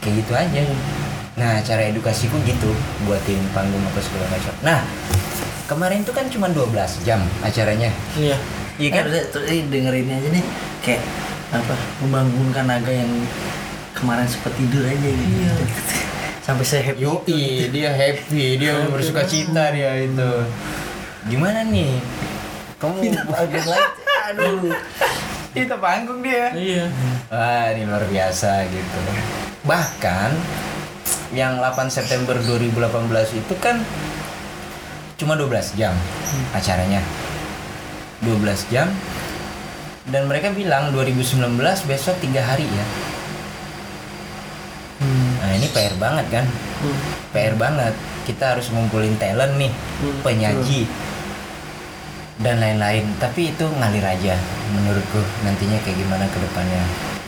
[0.00, 0.60] Kayak gitu aja.
[1.36, 2.72] Nah, cara edukasiku gitu,
[3.04, 4.54] buatin panggung apa segala macam.
[4.60, 4.80] Nah,
[5.68, 7.92] kemarin tuh kan cuma 12 jam acaranya.
[8.16, 8.36] Iya.
[8.80, 10.44] Iya kan terus eh, dengerin aja nih
[10.80, 11.04] kayak
[11.52, 13.12] apa membangunkan naga yang
[14.00, 15.64] kemarin sempat tidur aja gitu.
[16.46, 17.04] Sampai saya happy.
[17.04, 20.32] Yoi, dia happy, dia bersuka cita dia itu.
[21.28, 22.00] Gimana nih?
[22.80, 22.96] Kamu
[23.28, 23.88] Bagus lagi.
[24.32, 24.72] Aduh.
[25.52, 26.54] kita panggung dia.
[26.54, 26.86] Iya.
[27.28, 28.98] Wah, ini luar biasa gitu.
[29.68, 30.30] Bahkan
[31.36, 33.78] yang 8 September 2018 itu kan
[35.20, 35.92] cuma 12 jam
[36.56, 37.04] acaranya.
[38.24, 38.88] 12 jam
[40.08, 41.36] dan mereka bilang 2019
[41.86, 42.84] besok tiga hari ya.
[45.50, 45.58] Hmm.
[45.58, 46.46] Nah ini PR banget kan?
[46.46, 46.98] Hmm.
[47.34, 47.94] PR banget.
[48.22, 50.86] Kita harus ngumpulin talent nih, Hmm, penyaji
[52.38, 53.04] dan lain-lain.
[53.18, 54.38] Tapi itu ngalir aja
[54.70, 56.84] menurutku nantinya kayak gimana ke depannya.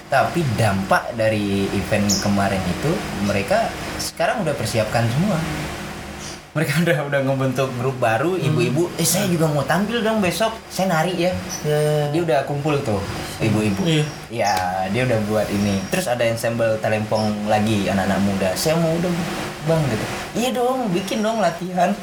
[0.07, 2.93] Tapi dampak dari event kemarin itu
[3.25, 3.67] mereka
[3.99, 5.41] sekarang udah persiapkan semua.
[6.53, 8.93] Mereka udah udah ngebentuk grup baru, ibu-ibu.
[9.01, 10.53] Eh saya juga mau tampil dong besok.
[10.69, 11.33] Saya nari ya.
[12.13, 13.01] Dia udah kumpul tuh
[13.41, 13.81] ibu-ibu.
[13.89, 14.05] Iya.
[14.29, 14.55] Ya,
[14.93, 15.81] dia udah buat ini.
[15.89, 18.51] Terus ada ensemble talempong lagi anak-anak muda.
[18.53, 19.17] Saya mau dong,
[19.65, 20.05] bang gitu.
[20.37, 21.97] Iya dong, bikin dong latihan.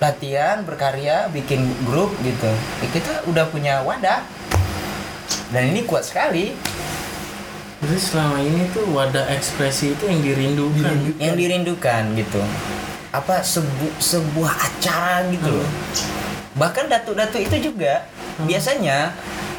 [0.00, 2.48] Latihan, berkarya, bikin grup gitu.
[2.80, 4.24] Ya, kita udah punya wadah.
[5.52, 6.56] Dan ini kuat sekali.
[7.84, 10.96] Jadi selama ini tuh wadah ekspresi itu yang dirindukan.
[11.20, 12.40] Yang dirindukan gitu.
[13.10, 15.70] Apa sebu- sebuah acara gitu loh.
[16.54, 18.06] Bahkan datu-datu itu juga
[18.40, 19.10] biasanya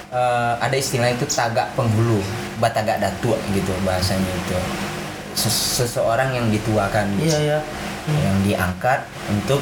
[0.09, 2.19] eh, ada istilah itu tagak penghulu,
[2.57, 4.59] batagak datu gitu bahasanya itu.
[5.31, 7.31] Ses- seseorang yang dituakan gitu.
[7.31, 7.59] Iya ya.
[8.09, 9.61] yang diangkat untuk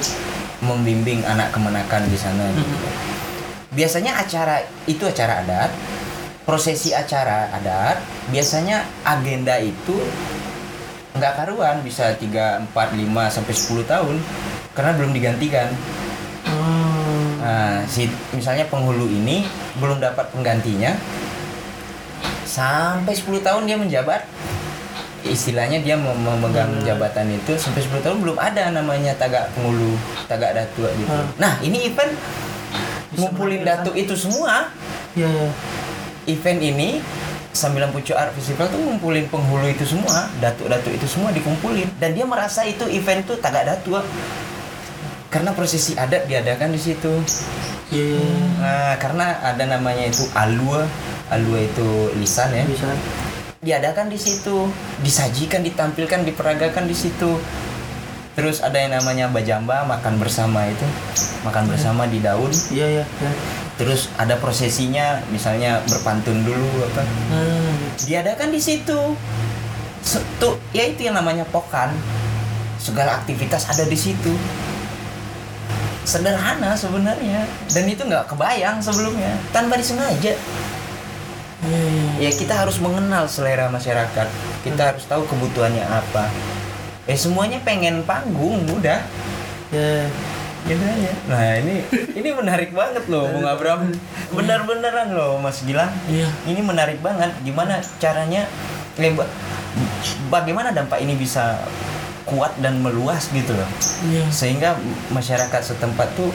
[0.60, 2.78] membimbing anak kemenakan di sana gitu.
[3.69, 5.69] Biasanya acara itu acara adat,
[6.41, 10.02] prosesi acara adat, biasanya agenda itu
[11.17, 14.15] nggak karuan bisa 3, 4, 5 sampai 10 tahun
[14.77, 15.69] karena belum digantikan.
[16.45, 17.41] Hmm.
[17.41, 19.47] Nah, si misalnya penghulu ini
[19.81, 20.93] belum dapat penggantinya
[22.45, 24.25] sampai 10 tahun dia menjabat.
[25.19, 29.99] Istilahnya dia mem- memegang jabatan itu sampai 10 tahun belum ada namanya tagak penghulu,
[30.31, 31.11] tagak datuk gitu.
[31.11, 31.27] Hmm.
[31.35, 32.15] Nah, ini event
[33.19, 34.71] ngumpulin datuk itu semua.
[35.17, 35.47] Iya ya.
[36.29, 37.01] Event ini
[37.49, 42.25] Sambilan Pucuk Art Festival tuh ngumpulin penghulu itu semua, datuk-datuk itu semua dikumpulin dan dia
[42.25, 44.05] merasa itu event tuh tagak datuk.
[45.29, 47.13] Karena prosesi adat diadakan di situ.
[47.93, 48.21] Iya.
[48.62, 50.89] Nah, karena ada namanya itu alua,
[51.29, 52.65] alua itu lisan ya.
[52.65, 52.89] Bisa.
[53.62, 54.73] Diadakan di situ,
[55.05, 57.38] disajikan, ditampilkan, diperagakan di situ.
[58.33, 60.85] Terus ada yang namanya bajamba, makan bersama itu.
[61.45, 62.49] Makan bersama di daun.
[62.73, 63.05] Iya ya.
[63.05, 63.31] ya.
[63.79, 67.03] Terus ada prosesinya misalnya berpantun dulu apa.
[67.31, 67.73] Hmm.
[68.03, 69.15] diadakan di situ.
[70.43, 71.95] Tuh ya itu yang namanya pokan.
[72.75, 74.35] Segala aktivitas ada di situ.
[76.03, 77.47] Sederhana sebenarnya.
[77.71, 79.39] Dan itu nggak kebayang sebelumnya.
[79.55, 80.35] Tanpa disengaja.
[82.19, 84.27] Ya kita harus mengenal selera masyarakat.
[84.67, 86.27] Kita harus tahu kebutuhannya apa.
[87.07, 88.99] Eh semuanya pengen panggung udah
[89.71, 90.09] ya
[90.65, 91.75] gitu aja nah ini
[92.11, 93.87] ini menarik banget loh Bung Abram.
[94.29, 95.89] benar-beneran loh Mas Gilang.
[96.05, 96.27] Iya.
[96.45, 98.45] ini menarik banget gimana caranya
[98.95, 99.29] eh, ba-
[100.29, 101.57] bagaimana dampak ini bisa
[102.23, 103.69] kuat dan meluas gitu loh.
[104.05, 104.27] Iya.
[104.29, 104.69] sehingga
[105.09, 106.29] masyarakat setempat tuh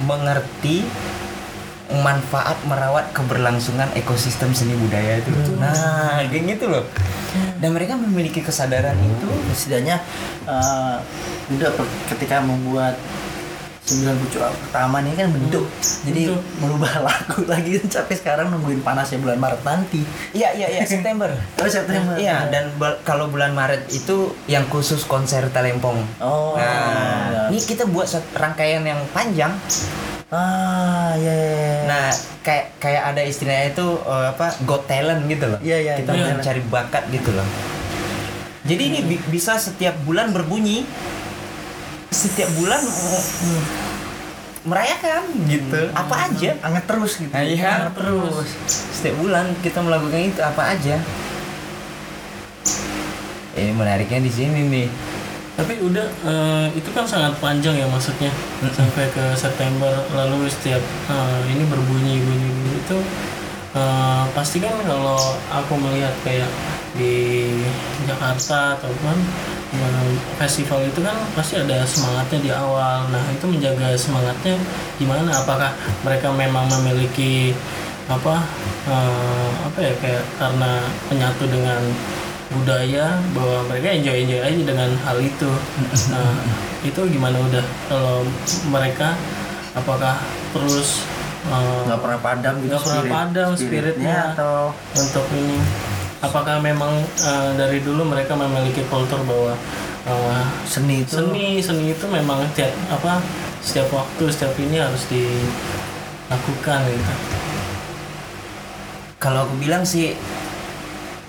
[0.00, 0.84] mengerti
[1.90, 5.30] manfaat merawat keberlangsungan ekosistem seni budaya itu.
[5.56, 6.84] Nah kayak gitu loh.
[7.58, 9.98] Dan mereka memiliki kesadaran itu setidaknya
[10.44, 10.96] eh,
[11.50, 11.70] udah
[12.06, 12.94] ketika membuat
[13.90, 15.66] sembilan pucuk pertama nih kan bentuk
[16.00, 16.42] jadi Bentuk.
[16.58, 20.00] merubah lagu lagi sampai sekarang nungguin panasnya bulan Maret nanti
[20.30, 25.02] iya iya iya September oh September Iya, dan bel- kalau bulan Maret itu yang khusus
[25.02, 25.98] konser Talempong.
[26.18, 26.70] oh Nah,
[27.28, 27.42] ya.
[27.48, 29.50] ini kita buat rangkaian yang panjang.
[30.28, 31.74] ah ya, ya, ya.
[31.84, 32.06] Nah,
[32.40, 34.54] kayak kayak ada istilahnya itu eh, apa?
[34.62, 35.58] Got talent gitu loh.
[35.58, 36.26] Iya, iya, Kita iya.
[36.30, 37.46] mencari bakat gitu loh.
[38.62, 40.86] Jadi ini bi- bisa setiap bulan berbunyi.
[42.10, 43.62] Setiap bulan mm,
[44.66, 45.82] merayakan gitu.
[45.96, 46.50] Apa aja.
[46.60, 47.88] anget terus gitu Nah, iya.
[47.88, 50.96] anget terus Setiap bulan kita melakukan itu apa aja.
[53.56, 54.88] Ini menariknya di sini nih.
[55.56, 58.32] Tapi udah eh, itu kan sangat panjang ya maksudnya
[58.72, 62.98] sampai ke September lalu setiap eh, ini berbunyi bunyi bunyi itu
[63.76, 65.20] eh, pasti kan kalau
[65.52, 66.48] aku melihat kayak
[66.92, 67.46] di
[68.02, 69.16] Jakarta ataupun
[69.72, 73.06] eh, festival itu kan pasti ada semangatnya di awal.
[73.08, 74.58] Nah itu menjaga semangatnya
[74.96, 75.30] gimana?
[75.32, 75.70] Apakah
[76.02, 77.54] mereka memang memiliki
[78.06, 78.42] apa
[78.86, 80.72] eh, apa ya kayak karena
[81.06, 81.78] menyatu dengan
[82.50, 85.46] budaya bahwa mereka enjoy enjoy aja dengan hal itu
[86.10, 86.34] nah
[86.82, 88.26] itu gimana udah kalau
[88.66, 89.14] mereka
[89.70, 90.18] apakah
[90.50, 91.06] terus
[91.46, 94.18] uh, nggak pernah padam gitu Nggak pernah spirit- padam spiritnya.
[94.34, 95.62] atau untuk ini
[96.20, 96.92] apakah memang
[97.24, 99.56] uh, dari dulu mereka memiliki kultur bahwa
[100.04, 103.24] uh, seni itu seni seni itu memang tiap apa
[103.60, 107.14] setiap waktu setiap ini harus dilakukan gitu
[109.20, 110.16] Kalau aku bilang sih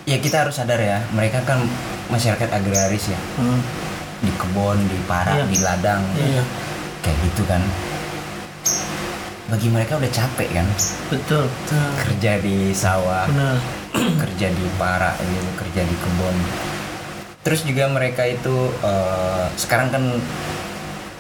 [0.08, 1.60] ya kita harus sadar ya, mereka kan
[2.08, 3.20] masyarakat agraris ya.
[3.36, 3.60] Hmm.
[4.24, 5.46] Di kebun, di parak, Iya.
[5.52, 6.02] di ladang.
[6.16, 6.44] iya
[7.04, 7.60] Kayak gitu kan.
[9.52, 10.68] Bagi mereka udah capek kan
[11.12, 11.44] betul
[12.08, 13.60] kerja di sawah, benar
[14.24, 16.36] kerja di parak gitu, kerja di kebun.
[17.44, 20.04] Terus juga mereka itu eh, sekarang kan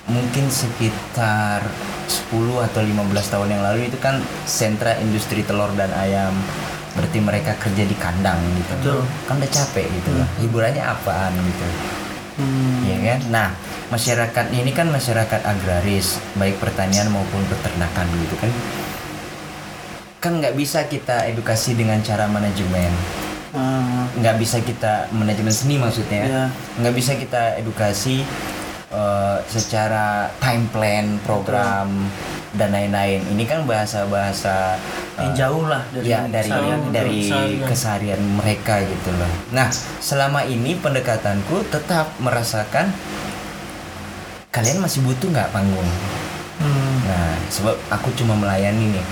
[0.07, 1.59] mungkin sekitar
[2.07, 6.31] 10 atau 15 tahun yang lalu itu kan sentra industri telur dan ayam.
[6.95, 8.73] Berarti mereka kerja di kandang gitu.
[8.79, 9.01] Betul.
[9.27, 10.27] Kan udah capek gitu lah.
[10.39, 11.67] Hiburannya apaan gitu.
[12.41, 12.81] Hmm.
[12.89, 13.19] Iya kan?
[13.29, 13.47] Nah,
[13.93, 18.49] masyarakat ini kan masyarakat agraris, baik pertanian maupun peternakan gitu kan.
[20.17, 22.89] Kan nggak bisa kita edukasi dengan cara manajemen.
[23.51, 26.23] Ah, Nggak bisa kita manajemen seni maksudnya.
[26.23, 26.43] Iya.
[26.79, 28.23] Nggak bisa kita edukasi
[28.91, 32.11] eh, secara time plan, program
[32.51, 33.23] dan lain-lain.
[33.31, 34.75] Ini kan bahasa-bahasa
[35.15, 37.67] yang eh, jauh lah dari ya dari keseharian, dari keseharian.
[37.67, 39.31] keseharian mereka gitu loh.
[39.55, 39.71] Nah,
[40.03, 42.91] selama ini pendekatanku tetap merasakan
[44.51, 45.91] kalian masih butuh nggak panggung?
[46.59, 46.95] Hmm.
[47.07, 49.05] Nah, sebab aku cuma melayani nih.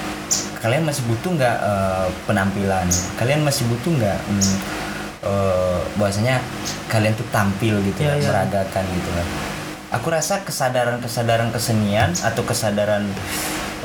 [0.59, 2.87] Kalian masih butuh nggak eh, penampilan?
[3.15, 4.55] Kalian masih butuh nggak hmm,
[5.23, 6.43] eh, bahwasanya
[6.91, 8.27] kalian tuh tampil gitu, lah, iya.
[8.27, 9.27] meragakan gitu lah.
[9.89, 13.10] Aku rasa kesadaran-kesadaran kesenian atau kesadaran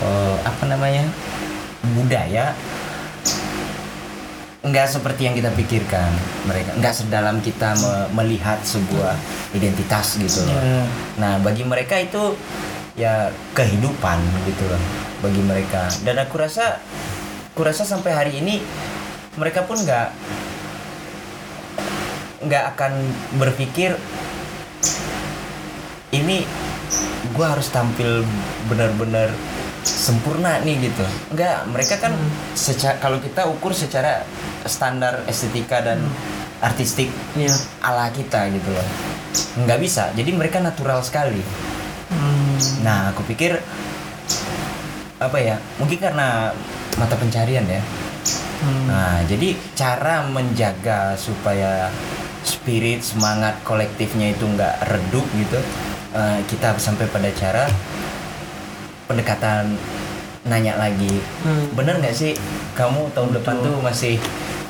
[0.05, 1.09] eh, apa namanya
[1.97, 2.53] budaya
[4.65, 6.09] nggak seperti yang kita pikirkan
[6.49, 9.13] mereka nggak sedalam kita me- melihat sebuah
[9.53, 10.57] identitas gitu loh.
[10.57, 10.85] Ya.
[11.21, 12.33] Nah, bagi mereka itu
[12.97, 14.81] ya kehidupan gitu loh
[15.21, 15.89] bagi mereka.
[16.01, 16.81] Dan aku rasa
[17.53, 18.65] aku rasa sampai hari ini
[19.37, 20.09] mereka pun nggak
[22.45, 22.93] nggak akan
[23.37, 23.97] berpikir
[26.15, 26.47] ini
[27.35, 28.23] gua harus tampil
[28.71, 29.35] benar-benar
[29.83, 31.05] sempurna nih gitu.
[31.35, 32.15] Enggak, mereka kan
[32.55, 34.23] secara kalau kita ukur secara
[34.65, 36.01] standar estetika dan
[36.65, 37.53] artistik Iya.
[37.85, 38.89] ala kita gitu loh
[39.61, 41.45] nggak bisa jadi mereka natural sekali
[42.09, 42.57] Hmm.
[42.81, 43.59] nah aku pikir
[45.19, 46.53] apa ya mungkin karena
[46.97, 47.83] mata pencarian ya
[48.65, 48.87] Hmm.
[48.89, 51.93] nah jadi cara menjaga supaya
[52.47, 55.61] spirit semangat kolektifnya itu nggak redup gitu
[56.15, 57.67] eh, kita sampai pada cara
[59.05, 59.75] pendekatan
[60.45, 61.73] nanya lagi Hmm.
[61.75, 62.33] bener nggak sih
[62.73, 64.17] kamu tahun depan tuh masih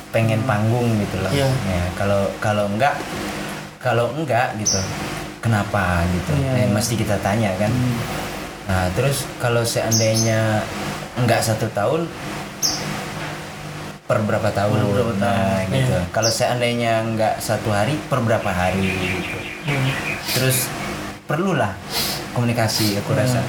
[0.09, 1.47] pengen panggung gitu loh Iya.
[1.47, 2.95] ya kalau kalau enggak
[3.77, 4.79] kalau enggak gitu
[5.37, 6.71] kenapa gitu Iya, Eh, iya.
[6.71, 7.95] mesti kita tanya kan Hmm.
[8.65, 10.63] nah terus kalau seandainya
[11.15, 12.07] enggak satu tahun
[14.05, 15.27] per berapa tahun Per berapa nah
[15.59, 15.73] tahun.
[15.73, 16.01] gitu Iya.
[16.09, 19.91] kalau seandainya enggak satu hari per berapa hari gitu Hmm.
[20.31, 20.71] terus
[21.25, 21.73] perlulah
[22.31, 23.41] komunikasi aku rasa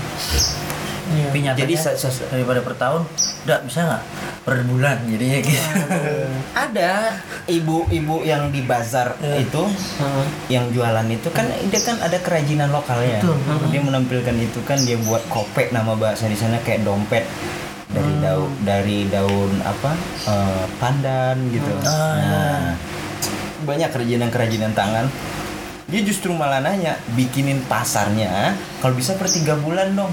[1.07, 1.31] Iya.
[1.31, 1.75] Tapi nyatanya Jadi
[2.35, 3.07] daripada per tahun,
[3.47, 4.03] udah bisa nggak
[4.43, 5.63] per bulan jadinya gitu.
[6.51, 7.15] ada
[7.47, 9.39] ibu-ibu yang di bazar Iya.
[9.39, 10.27] itu Heeh.
[10.51, 13.39] yang jualan itu kan dia kan ada kerajinan lokalnya Betul.
[13.71, 17.23] dia menampilkan itu kan dia buat kopek nama bahasa di sana kayak dompet
[17.87, 18.23] dari Hmm.
[18.23, 19.95] daun dari daun apa
[20.27, 22.63] eh, pandan gitu Ah, nah
[23.63, 25.07] banyak kerajinan-kerajinan tangan
[25.87, 30.13] dia justru malah nanya bikinin pasarnya kalau bisa per tiga bulan dong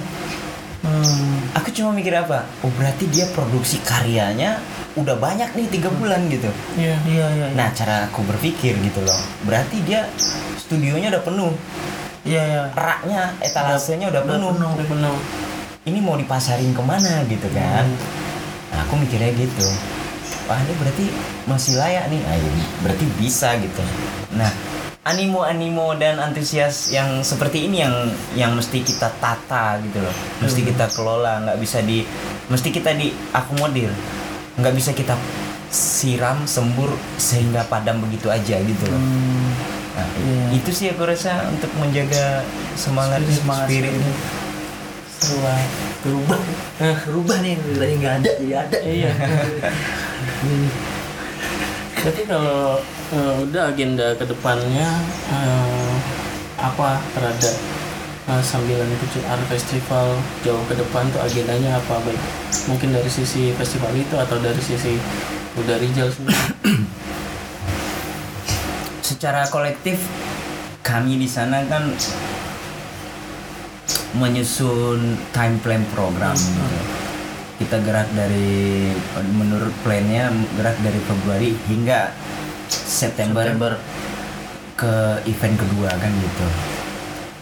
[0.84, 1.40] Hmm.
[1.56, 4.60] aku cuma mikir apa oh berarti dia produksi karyanya
[5.00, 7.00] udah banyak nih tiga bulan gitu Iya.
[7.02, 7.46] Iya iya.
[7.50, 7.56] iya.
[7.56, 9.16] Nah, cara aku berpikir gitu loh.
[9.42, 10.06] Berarti dia
[10.54, 11.56] studionya udah penuh.
[12.22, 12.64] Iya iya.
[12.70, 14.52] Raknya, etalasenya udah Udah penuh.
[14.54, 14.70] penuh.
[14.76, 15.18] Udah penuh.
[15.84, 17.88] Ini mau dipasarin ke mana gitu kan.
[17.88, 18.76] Hmm.
[18.76, 19.66] Nah, aku mikirnya gitu.
[20.46, 21.06] Wah, ini berarti
[21.48, 22.20] masih layak nih.
[22.22, 23.82] Nah, ini berarti bisa gitu.
[24.36, 24.52] Nah,
[25.04, 27.96] animo-animo dan antusias yang seperti ini yang
[28.34, 30.16] yang mesti kita tata gitu loh.
[30.39, 30.70] Mesti Hmm.
[30.72, 32.08] kita kelola, nggak bisa di
[32.48, 33.92] mesti kita diakomodir.
[34.56, 35.20] Nggak bisa kita
[35.68, 38.96] siram, sembur sehingga padam begitu aja gitu loh.
[38.96, 39.52] Hmm.
[39.94, 40.46] Nah, Iya.
[40.58, 42.42] itu sih aku rasa untuk menjaga
[42.74, 43.94] semangat Semangat spirit.
[43.94, 44.18] spirit.
[45.20, 45.39] Seru.
[46.04, 46.39] Berubah.
[46.80, 46.96] Hah?
[47.08, 48.78] Berubah nih dari nggak ada jadi ada.
[48.84, 49.12] Iya.
[51.96, 52.80] Berarti kalau
[53.13, 54.89] eh, udah agenda ke depannya
[55.30, 55.93] eh,
[56.58, 57.56] apa terhadap
[58.30, 62.19] eh, sambilan Pucuk Art Festival jauh ke depan tuh agendanya apa baik
[62.67, 64.97] mungkin dari sisi festival itu atau dari sisi
[65.54, 66.41] udah Rijal sendiri
[69.04, 69.99] Secara kolektif
[70.84, 71.91] kami di sana kan
[74.13, 76.80] menyusun time plan program gitu.
[77.63, 78.91] Kita gerak dari
[79.32, 82.12] menurut plannya gerak dari Februari hingga
[82.69, 83.73] September, September.
[84.73, 84.93] ke
[85.30, 86.47] event kedua kan gitu.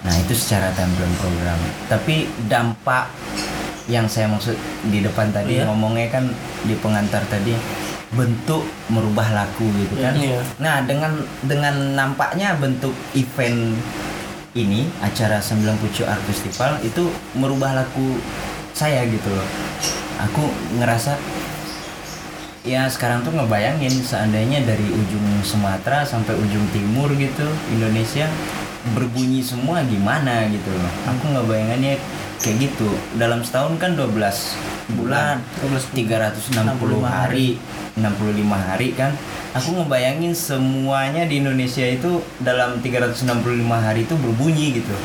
[0.02, 1.60] Nah itu secara time plan program.
[1.88, 3.08] Tapi dampak
[3.90, 4.56] yang saya maksud
[4.88, 5.66] di depan tadi Iya.
[5.68, 6.26] ngomongnya kan
[6.64, 7.56] di pengantar tadi
[8.12, 10.14] bentuk merubah laku gitu kan.
[10.18, 10.44] Iya.
[10.60, 11.16] Nah dengan
[11.48, 13.80] dengan nampaknya bentuk event
[14.52, 18.20] ini acara 9 Pucuk Art Festival itu merubah laku
[18.76, 19.48] saya gitu loh.
[20.28, 21.16] Aku ngerasa
[22.62, 28.30] ya sekarang tuh ngebayangin seandainya dari ujung Sumatera sampai ujung timur gitu Indonesia
[28.98, 30.92] berbunyi semua gimana gitu loh.
[31.10, 32.02] Aku ngebayangannya
[32.42, 32.90] kayak gitu.
[33.18, 34.58] Dalam setahun kan 12
[34.98, 35.38] bulan,
[35.94, 37.62] 360 hari,
[37.94, 39.14] 65 hari kan.
[39.54, 43.22] Aku ngebayangin semuanya di Indonesia itu dalam 365
[43.70, 44.96] hari itu berbunyi gitu.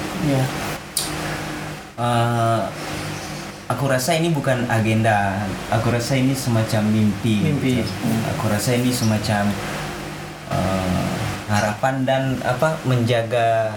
[1.97, 2.61] Eh,
[3.67, 5.43] aku rasa ini bukan agenda.
[5.75, 7.43] Aku rasa ini semacam mimpi.
[7.43, 7.83] Mimpi.
[7.83, 8.07] gitu.
[8.37, 9.51] Aku rasa ini semacam
[10.51, 11.07] eh,
[11.51, 13.75] harapan dan apa menjaga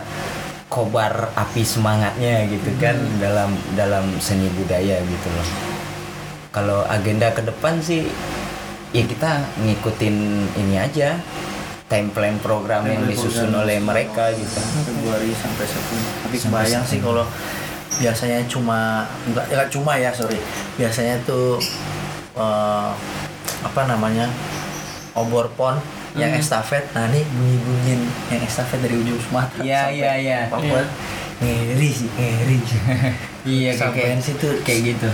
[0.69, 5.47] kobar api semangatnya gitu kan dalam dalam seni budaya gitu loh.
[6.53, 8.05] Kalau agenda ke depan sih
[8.93, 10.17] ya kita ngikutin
[10.57, 11.17] ini aja
[11.89, 14.61] time plan program yang disusun oleh mereka gitu.
[14.85, 16.09] Februari sampai September.
[16.25, 17.25] Tapi kebayang sih kalau
[17.97, 20.37] biasanya cuma enggak ya cuma ya sorry
[20.75, 21.57] biasanya tuh
[22.33, 22.89] eh,
[23.59, 24.29] apa namanya
[25.13, 25.75] obor pon
[26.13, 26.41] yang Hmm.
[26.41, 30.39] estafet nah ini bunyi bunyiin yang estafet dari ujung Sumatera Iya, sampai iya, iya.
[30.47, 30.81] Papua
[31.37, 32.57] ngeri sih ngeri
[33.45, 35.09] Iya kayak Sampean kayak, situ kayak gitu.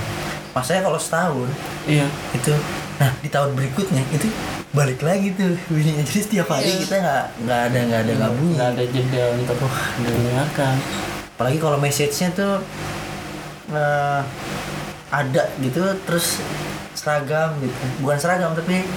[0.51, 1.49] masanya kalau setahun
[1.83, 2.07] Iya.
[2.31, 2.53] itu
[2.95, 4.31] nah di tahun berikutnya itu
[4.71, 6.79] balik lagi tuh bunyinya jadi setiap hari Iya.
[6.81, 9.57] kita nggak nggak ada nggak ada nggak bunyi Nggak ada jeda untuk
[9.99, 10.75] mendengarkan.
[11.35, 12.63] Apalagi kalau message-nya tuh
[13.75, 14.21] eh,
[15.11, 16.39] ada gitu terus
[16.95, 17.75] seragam gitu.
[17.99, 18.87] Bukan seragam tapi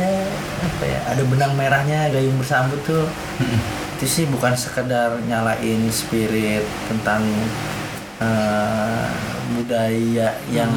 [0.00, 0.24] ya
[0.64, 3.04] apa ya ada benang merahnya gayung bersambut tuh.
[4.00, 7.20] Itu sih bukan sekedar nyalain spirit tentang
[8.24, 9.08] eh,
[9.52, 10.72] budaya yang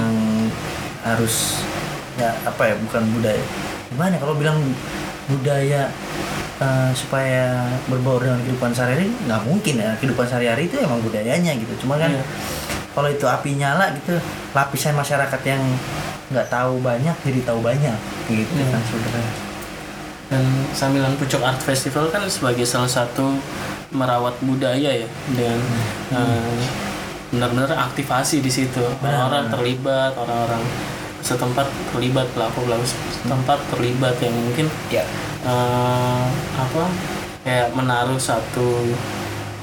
[1.07, 1.63] harus
[2.19, 3.43] ya apa ya bukan budaya.
[3.87, 4.59] Gimana kalau bilang
[5.31, 5.87] budaya
[6.59, 9.91] eh, supaya berbaur dengan kehidupan sehari-hari nggak mungkin ya.
[9.97, 11.73] Kehidupan sehari-hari itu emang budayanya gitu.
[11.85, 12.23] Cuma kan Iya.
[12.93, 14.21] kalau itu api nyala gitu
[14.53, 15.61] lapisan masyarakat yang
[16.29, 17.97] nggak tahu banyak jadi tahu banyak
[18.29, 18.69] gitu Iya.
[18.69, 19.33] kan sebenarnya.
[20.29, 20.43] Dan
[20.73, 23.37] Sambilan Pucuk Art Festival kan sebagai salah satu
[23.89, 25.07] merawat budaya ya.
[25.29, 25.61] Dengan
[26.13, 26.57] eh,
[27.33, 28.81] benar-benar aktivasi di situ.
[29.01, 30.61] Orang-orang terlibat orang-orang
[31.23, 35.01] setempat terlibat pelaku pelaku setempat terlibat yang mungkin ya
[35.43, 36.25] eh,
[36.55, 36.83] apa?
[37.43, 38.87] Kayak menaruh satu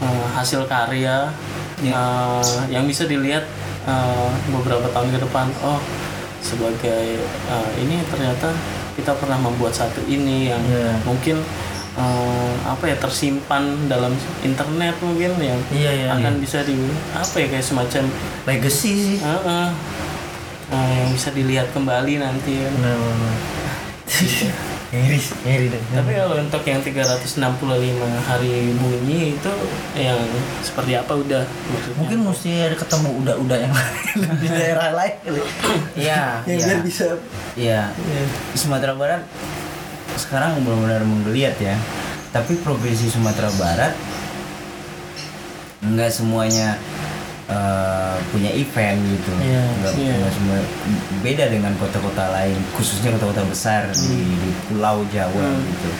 [0.00, 1.32] eh, hasil karya
[1.80, 3.44] eh, yang bisa dilihat
[3.84, 5.80] eh, beberapa tahun ke depan oh
[6.40, 8.52] sebagai eh, ini ternyata
[8.96, 10.92] kita pernah membuat satu ini yang Iya.
[11.04, 11.40] mungkin
[11.96, 16.76] eh, apa ya tersimpan dalam internet mungkin yang Iya, iya, akan bisa di
[17.12, 18.04] apa ya kayak semacam
[18.44, 19.16] legacy sih.
[19.16, 19.68] Eh, eh,
[20.70, 22.72] eh, yang bisa dilihat kembali nanti kan.
[22.76, 27.38] benar benar ngiri ngiri deh Tapi kalau untuk yang 365
[28.26, 29.52] hari bunyi itu
[29.94, 30.18] yang
[30.66, 31.94] seperti apa udah maksudnya?
[31.94, 33.72] mungkin mesti ada ketemu udah-udah yang
[34.42, 35.42] di daerah lain kali.
[35.94, 36.66] Iya, yang iya.
[36.66, 37.06] biar bisa
[37.54, 37.82] Iya.
[38.50, 39.22] Di Sumatera Barat
[40.18, 41.78] sekarang benar-benar menggeliat ya.
[42.34, 43.94] Tapi provinsi Sumatera Barat
[45.80, 46.76] nggak semuanya
[47.50, 49.32] eh, punya event gitu.
[49.42, 50.14] Iya, Nggak, iya.
[50.16, 50.58] nggak semua
[51.20, 55.66] beda dengan kota-kota lain, khususnya kota-kota besar di, di Pulau Jawa Hmm.
[55.66, 55.90] gitu.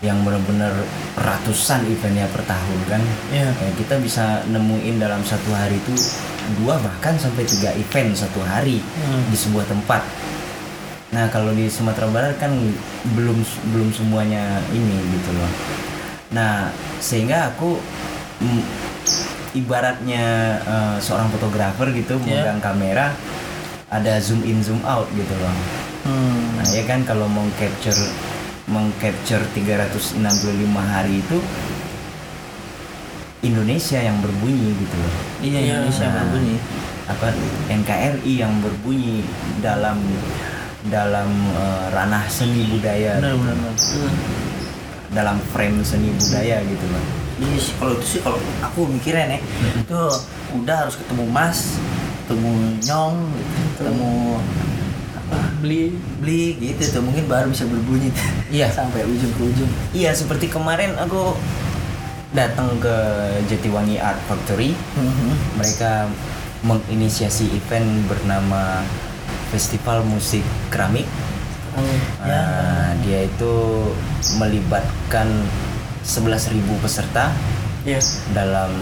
[0.00, 0.72] Yang benar-benar
[1.18, 3.02] ratusan eventnya per tahun kan.
[3.28, 3.50] Iya.
[3.52, 5.92] Ya, kita bisa nemuin dalam satu hari itu
[6.56, 9.26] dua bahkan sampai tiga event satu hari Hmm.
[9.28, 10.00] di sebuah tempat.
[11.10, 12.54] Nah kalau di Sumatera Barat kan
[13.12, 13.42] belum
[13.74, 15.50] belum semuanya ini gitu loh.
[16.30, 16.70] Nah
[17.02, 17.74] sehingga aku
[18.38, 18.62] mm,
[19.52, 20.24] ibaratnya
[20.60, 22.46] eh, seorang fotografer gitu Iya.
[22.46, 23.12] memegang kamera
[23.88, 25.54] ada zoom in zoom out gitu loh.
[26.04, 26.56] hmm.
[26.56, 27.98] Nah ya kan kalau mau capture
[28.64, 30.22] mengcapture 365
[30.78, 31.38] hari itu
[33.40, 35.14] Indonesia yang berbunyi gitu loh.
[35.40, 35.72] iya Iya.
[35.74, 36.56] Indonesia Nah, berbunyi
[37.10, 37.26] apa
[37.68, 39.26] NKRI yang berbunyi
[39.58, 39.98] dalam
[40.86, 43.74] dalam eh, ranah seni budaya benar benar benar.
[43.74, 44.14] Hmm.
[45.10, 47.04] dalam frame seni budaya gitu loh.
[47.40, 49.40] Iya sih kalau itu sih kalau aku mikirnya nih
[49.80, 50.00] itu
[50.54, 51.80] udah harus ketemu Mas,
[52.22, 52.52] ketemu
[52.84, 53.16] Nyong,
[53.74, 54.12] ketemu
[55.16, 58.12] apa beli beli gitu tuh mungkin baru bisa berbunyi
[58.52, 58.68] Iya.
[58.78, 59.70] sampai ujung ke ujung.
[59.90, 61.32] Iya seperti kemarin aku
[62.30, 62.96] datang ke
[63.48, 64.76] Jatiwangi Art Factory.
[65.56, 66.06] Mereka
[66.60, 68.84] menginisiasi event bernama
[69.48, 71.08] Festival Musik Keramik.
[71.70, 72.26] Ya.
[72.26, 73.54] Nah, dia itu
[74.36, 75.26] melibatkan
[76.04, 77.32] 11.000 peserta
[77.84, 78.00] ya
[78.36, 78.72] dalam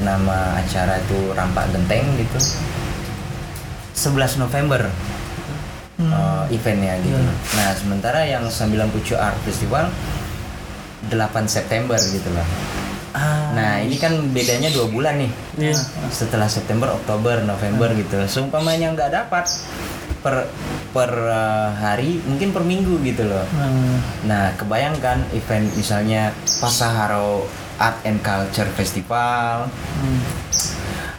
[0.00, 2.40] nama acara itu Rampak Genteng gitu.
[3.96, 4.88] 11 November
[6.00, 7.16] uh, eventnya gitu.
[7.16, 7.32] Iya.
[7.60, 9.92] Nah, sementara yang 9 Pucu Art Festival
[11.12, 11.16] 8
[11.48, 12.48] September gitu loh.
[13.10, 15.30] Ah, Nah, ini kan bedanya dua bulan nih.
[15.58, 15.74] Iya.
[16.14, 18.16] Setelah September, Oktober, November gitu.
[18.30, 19.50] Seumpamanya nggak dapat
[20.20, 20.48] per
[20.90, 23.44] per uh, hari, mungkin per minggu gitu loh.
[23.46, 27.46] hmm, Nah, kebayangkan event misalnya Pasaharo
[27.80, 30.20] Art and Culture Festival, hmm.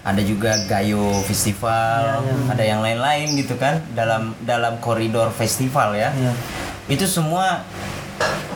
[0.05, 2.45] ada juga Gayo Festival, Iya, iya.
[2.53, 6.13] ada yang lain-lain gitu kan dalam dalam koridor festival ya.
[6.13, 6.33] Iya.
[6.91, 7.65] Itu semua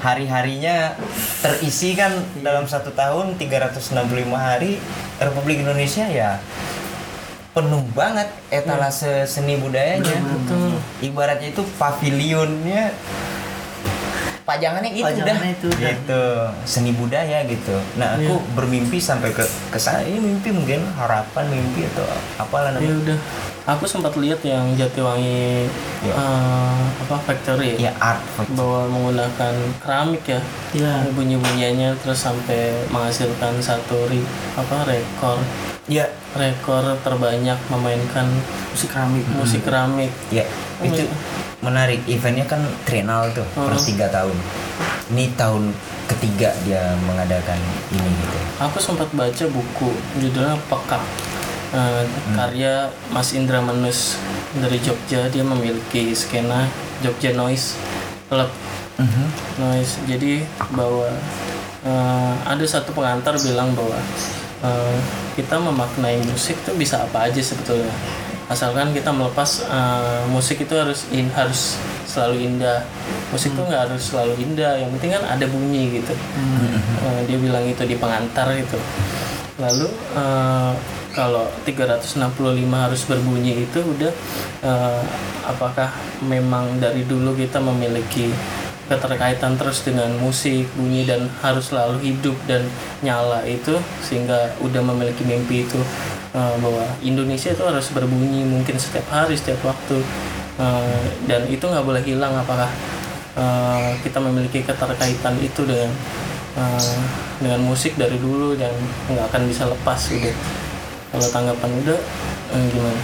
[0.06, 0.94] hari-harinya
[1.42, 2.14] terisi kan
[2.46, 3.90] dalam satu tahun 365
[4.38, 4.78] hari
[5.18, 6.38] Republik Indonesia ya
[7.56, 10.12] penuh banget etalase seni budayanya.
[10.20, 10.76] betul.
[11.00, 12.92] Ibaratnya itu pavilionnya
[14.46, 15.58] pajangannya itu Pajangannya dah.
[15.58, 16.24] Itu gitu.
[16.64, 17.76] Seni budaya gitu.
[17.98, 18.50] Nah aku Iya.
[18.54, 20.00] bermimpi sampai ke ke sana.
[20.00, 22.06] Ini mimpi mungkin harapan mimpi atau
[22.38, 23.02] apalah ya namanya.
[23.04, 23.20] udah.
[23.66, 25.66] Aku sempat lihat yang Jatiwangi
[26.00, 26.14] Iya.
[26.14, 27.74] eh, apa factory.
[27.76, 28.22] Ya art
[28.54, 30.38] bahwa menggunakan keramik ya.
[30.72, 31.10] Iya.
[31.10, 34.22] bunyi bunyiannya terus sampai menghasilkan satu ri,
[34.54, 35.42] apa rekor.
[35.86, 38.30] Ya rekor terbanyak memainkan
[38.70, 39.26] musik keramik.
[39.34, 40.14] musik keramik.
[40.30, 40.46] Ya
[40.78, 41.45] Oh, itu iya.
[41.66, 42.06] Menarik.
[42.06, 43.82] Eventnya kan trienal tuh per Oh.
[43.82, 44.38] tiga tahun.
[45.10, 45.74] Ini tahun
[46.06, 47.58] ketiga dia mengadakan
[47.90, 48.38] ini gitu.
[48.62, 49.90] Aku sempat baca buku
[50.22, 51.02] judulnya Peka
[51.76, 54.16] Eh, karya Mas Indra Manus
[54.56, 55.28] dari Jogja.
[55.28, 56.70] Dia memiliki skena
[57.04, 57.76] Jogja Noise
[58.32, 58.48] Club.
[58.96, 59.26] Mhm.
[59.60, 60.00] noise.
[60.08, 60.40] Jadi
[60.72, 61.10] bahwa
[61.84, 63.98] eh, ada satu pengantar bilang bahwa
[64.64, 64.98] eh,
[65.36, 67.92] kita memaknai musik tuh bisa apa aja sebetulnya
[68.48, 72.86] asalkan kita melepas eh, musik itu harus in harus selalu indah.
[73.34, 76.14] Musik tuh nggak harus selalu indah yang penting kan ada bunyi gitu.
[77.06, 78.78] Eh, dia bilang itu di pengantar itu
[79.56, 79.88] lalu
[80.18, 80.74] eh,
[81.16, 82.20] kalau 365
[82.76, 84.12] harus berbunyi itu udah
[84.68, 85.04] eh,
[85.48, 85.94] apakah
[86.26, 88.28] memang dari dulu kita memiliki
[88.86, 92.68] keterkaitan terus dengan musik bunyi dan harus selalu hidup dan
[93.02, 95.82] nyala itu sehingga udah memiliki mimpi itu
[96.36, 100.04] eh, bahwa Indonesia itu harus berbunyi mungkin setiap hari setiap waktu.
[100.60, 102.68] Eh, dan itu nggak boleh hilang apakah
[103.40, 105.92] eh, kita memiliki keterkaitan itu dengan
[106.60, 106.98] eh,
[107.40, 108.72] dengan musik dari dulu dan
[109.08, 110.32] nggak akan bisa lepas gitu.
[111.16, 112.00] Kalau tanggapan udah
[112.52, 113.02] eh, gimana?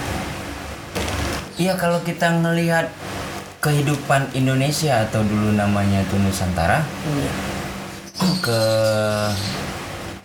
[1.60, 2.88] Iya kalau kita ngelihat
[3.62, 7.51] kehidupan Indonesia atau dulu namanya itu Nusantara Iya.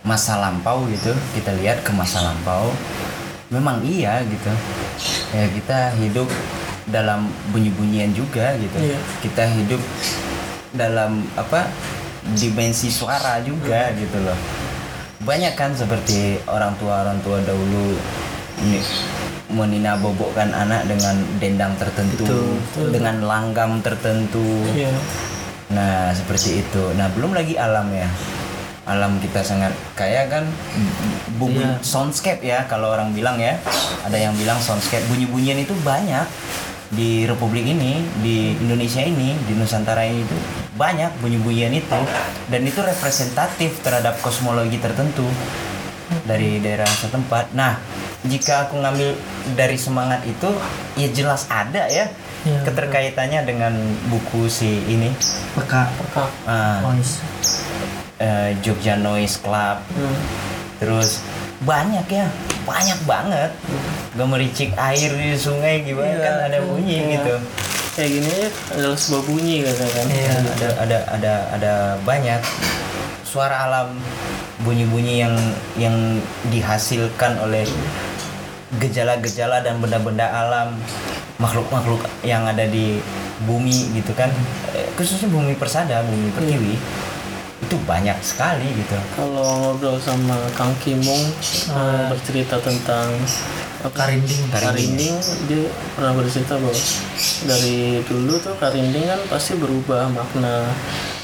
[0.07, 2.71] Masa lampau gitu kita lihat ke masa lampau
[3.51, 4.51] memang iya gitu
[5.31, 6.27] ya kita hidup
[6.87, 8.99] dalam bunyi-bunyian juga gitu Iya.
[9.19, 9.81] kita hidup
[10.71, 11.67] dalam apa
[12.33, 14.39] dimensi suara juga gitu loh
[15.23, 17.99] banyak kan seperti orang tua orang tua dahulu
[18.63, 18.79] ini
[19.47, 24.91] menina bobokkan anak dengan dendang tertentu Betul, dengan langgam tertentu Iya.
[25.67, 26.79] Nah, seperti itu.
[26.95, 28.07] Nah, belum lagi alam ya.
[28.87, 30.47] Alam kita sangat kaya kan
[31.35, 31.75] bumbu Iya.
[31.83, 33.59] soundscape ya kalau orang bilang ya.
[34.01, 36.23] Ada yang bilang soundscape bunyi-bunyian itu banyak
[36.87, 40.37] di republik ini, di Indonesia ini, di Nusantara ini itu
[40.73, 41.99] banyak bunyi-bunyian itu
[42.47, 45.27] dan itu representatif terhadap kosmologi tertentu
[46.23, 47.51] dari daerah setempat.
[47.51, 47.75] Nah,
[48.23, 49.19] jika aku ngambil
[49.53, 50.47] dari semangat itu
[50.95, 52.07] ya jelas ada ya
[52.47, 53.73] Iya, keterkaitannya dengan
[54.07, 55.11] buku si ini
[55.51, 56.23] peka Peka.
[56.47, 57.19] ah, noise
[58.17, 59.77] eh, Jogja Noise Club.
[59.93, 60.17] Hmm.
[60.77, 61.25] terus
[61.65, 62.29] banyak ya
[62.61, 63.49] banyak banget.
[64.13, 67.09] Gemericik air di sungai gimana Iya, kan ada bunyi iya.
[67.17, 67.33] gitu.
[67.97, 68.29] Kayak gini
[68.69, 70.33] adalah sebuah bunyi katakan Iya.
[70.53, 71.73] ada ada ada ada
[72.05, 72.37] banyak
[73.25, 73.97] suara alam
[74.61, 75.35] bunyi-bunyi yang
[75.75, 75.97] yang
[76.47, 77.65] dihasilkan oleh
[78.77, 80.77] gejala-gejala dan benda-benda alam
[81.37, 82.99] makhluk-makhluk yang ada di
[83.45, 84.29] bumi gitu kan.
[84.73, 86.73] Eh, khususnya bumi persada bumi pertiwi
[87.57, 91.25] itu banyak sekali gitu kalau ngobrol sama Kang Kimung
[91.73, 93.09] eh, bercerita tentang?
[93.87, 94.51] Karinding.
[94.51, 95.15] Karinding
[95.47, 96.75] dia pernah bercerita bahwa
[97.47, 100.65] dari dulu tuh karinding kan pasti berubah makna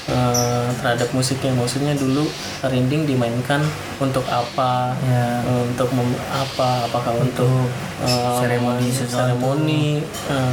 [0.10, 1.52] eh, terhadap musiknya.
[1.56, 2.28] Maksudnya dulu
[2.60, 3.64] karinding dimainkan
[4.02, 4.92] untuk apa?
[5.08, 5.40] Ya.
[5.48, 6.88] Untuk mem- apa?
[6.90, 7.70] Apakah untuk
[8.04, 9.36] eh, seremoni sesuatu.
[9.36, 10.04] seremoni?
[10.04, 10.52] Eh,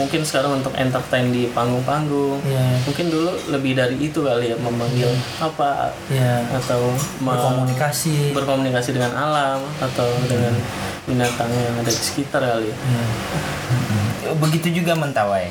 [0.00, 2.40] mungkin sekarang untuk entertain di panggung-panggung.
[2.48, 2.80] Ya.
[2.88, 5.92] Mungkin dulu lebih dari itu kali ya memanggil apa?
[6.08, 6.40] Ya.
[6.56, 8.32] Atau berkomunikasi.
[8.32, 10.54] berkomunikasi dengan alam atau dengan
[11.06, 12.76] binatang yang ada di sekitar kali ya.
[12.76, 13.04] Ya.
[14.36, 15.46] begitu juga mentawai.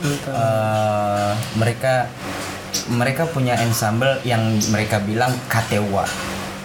[0.00, 0.34] Entah.
[0.34, 2.08] Eh, mereka
[2.92, 6.04] mereka punya ensemble yang mereka bilang katewa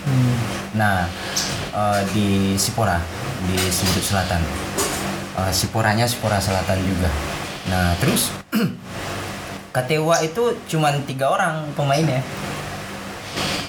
[0.01, 0.33] Hmm.
[0.73, 1.05] Nah,
[1.77, 2.97] eh, di Sipora,
[3.45, 4.41] di Sudut Selatan.
[5.37, 7.09] Eh, Siporanya Sipora Selatan juga.
[7.69, 8.33] Nah, terus
[9.75, 12.19] Katewa itu cuma tiga orang pemainnya.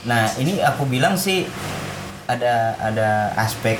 [0.02, 1.46] Nah, ini aku bilang sih
[2.26, 3.78] ada ada aspek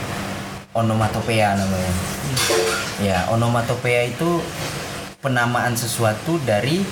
[0.71, 1.93] onomatopea namanya.
[3.03, 4.39] Ya, onomatopea itu
[5.19, 6.87] penamaan sesuatu dari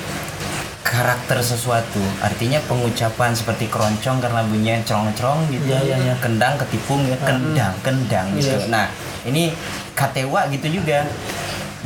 [0.81, 2.01] karakter sesuatu.
[2.25, 5.69] Artinya pengucapan seperti keroncong karena bunyinya cerong-cerong gitu.
[5.69, 6.15] Iya, iya, iya.
[6.19, 8.57] Kendang ketipung ya, kendang, kendang gitu.
[8.57, 8.69] Iya.
[8.73, 8.87] Nah,
[9.29, 9.53] ini
[9.93, 11.05] katewa gitu juga.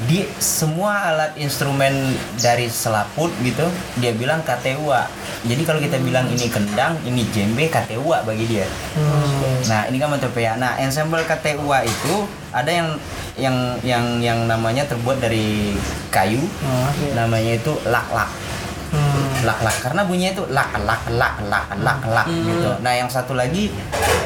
[0.05, 3.63] Di semua alat instrumen dari selaput gitu,
[4.03, 5.07] dia bilang katewa.
[5.47, 8.67] Jadi kalau kita bilang ini kendang, ini jembe, katewa bagi dia.
[8.99, 9.63] Hmm.
[9.71, 10.59] Nah, ini kan metopea.
[10.59, 12.89] Nah, ensemble KTUA itu ada yang
[13.39, 15.79] yang yang yang namanya terbuat dari
[16.11, 16.43] kayu.
[16.43, 18.31] Oh, Namanya itu lak-lak.
[18.95, 19.45] Hmm.
[19.45, 22.71] Lak-lak karena bunyinya itu lak lak lak lak lak lak gitu.
[22.81, 23.69] Nah, yang satu lagi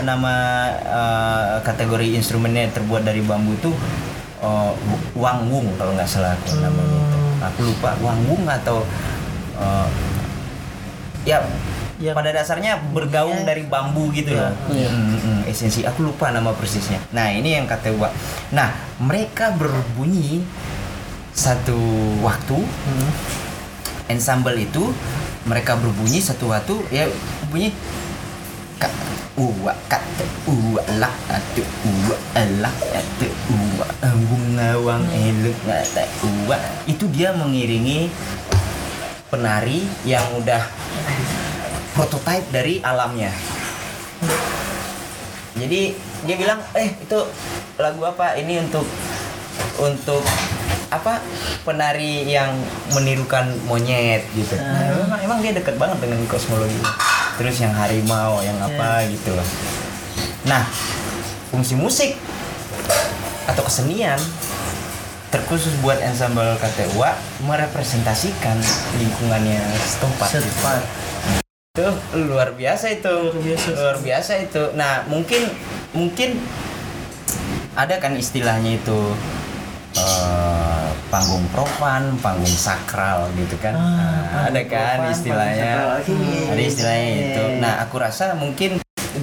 [0.05, 0.35] nama
[0.79, 3.73] eh, kategori instrumennya terbuat dari bambu itu
[4.39, 4.73] eh,
[5.17, 7.19] wangwung kalau nggak salah aku namanya itu.
[7.39, 8.87] Aku lupa wangwung atau
[9.57, 9.89] eh,
[11.27, 11.43] ya
[11.99, 13.49] Yang- pada dasarnya bergaung Iya.
[13.51, 14.55] dari bambu gitu Iya.
[14.55, 14.55] loh.
[14.71, 14.89] Iya.
[14.95, 17.03] Mm, mm, esensi aku lupa nama persisnya.
[17.11, 18.15] Nah, ini yang kata gua.
[18.55, 18.71] Nah,
[19.03, 20.47] mereka berbunyi
[21.35, 21.75] satu
[22.23, 23.11] waktu Hmm.
[24.09, 24.93] Ensemble itu
[25.49, 27.09] mereka berbunyi satu waktu ya
[27.49, 27.73] bunyi
[28.77, 28.93] kak
[29.39, 30.05] uwa kat
[30.45, 32.17] uwa lak atu uwa
[32.61, 33.87] lak atu uwa
[34.29, 36.59] bunga wang eluk ngata uwa
[36.91, 38.11] itu dia mengiringi
[39.29, 40.65] penari yang udah
[41.93, 43.35] prototype dari alamnya.
[45.59, 45.91] Jadi
[46.25, 47.21] dia bilang eh itu
[47.77, 48.39] lagu apa?
[48.39, 48.87] Ini untuk
[49.83, 50.23] untuk
[50.89, 51.21] apa
[51.69, 52.57] penari yang
[52.97, 54.57] menirukan monyet gitu.
[54.57, 56.81] Nah, emang, emang dia dekat banget dengan kosmologi.
[57.37, 59.49] Terus yang harimau yang apa gitu loh.
[60.49, 60.65] Nah
[61.53, 62.17] fungsi musik
[63.49, 64.21] atau kesenian
[65.29, 67.13] terkhusus buat ensemble KTUA
[67.45, 68.57] merepresentasikan
[68.97, 70.41] lingkungannya setempat gitu.
[70.41, 70.81] Setempat.
[71.79, 71.89] itu
[72.27, 73.15] luar biasa itu.
[73.31, 73.67] Luar biasa.
[73.77, 74.63] luar biasa itu.
[74.75, 75.47] Nah mungkin
[75.95, 76.43] mungkin
[77.79, 79.15] ada kan istilahnya itu
[80.01, 83.87] eh, panggung profan panggung sakral gitu kan Ah,
[84.29, 85.91] Nah, ada kan profan, istilahnya sakral.
[86.49, 87.59] Ada istilahnya itu iya.
[87.59, 88.79] nah aku rasa mungkin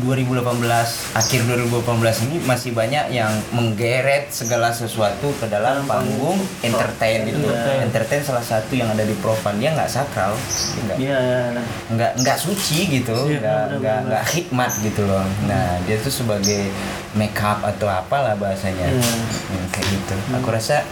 [0.05, 7.49] 2018 akhir 2018 ini masih banyak yang menggeret segala sesuatu ke dalam panggung entertain gitu.
[7.49, 7.77] Entertain.
[7.89, 10.37] Entertain salah satu yang ada di Profan dia nggak sakral,
[10.85, 11.65] nggak Iya, iya, nah.
[11.97, 15.25] nggak nggak suci gitu, Iya, nggak nggak nggak hikmat gitu loh.
[15.49, 16.69] Nah dia tuh sebagai
[17.17, 19.01] make up atau apalah bahasanya, Iya.
[19.49, 20.15] Hmm, kayak gitu.
[20.37, 20.85] Aku rasa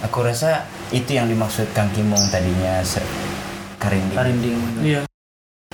[0.00, 2.80] aku rasa itu yang dimaksud Kang Kimong tadinya
[3.76, 4.16] karinding.
[4.16, 4.56] Karinding.
[4.80, 5.00] Iya.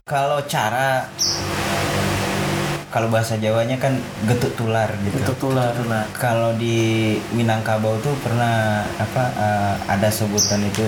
[0.07, 1.11] Kalau cara
[2.97, 3.93] kalau bahasa Jawanya kan
[4.25, 5.21] getuk tular gitu.
[5.21, 5.77] Untuk tular.
[5.77, 6.09] Itulah.
[6.17, 10.81] Kalau di Minangkabau tuh pernah apa eh, ada sebutan itu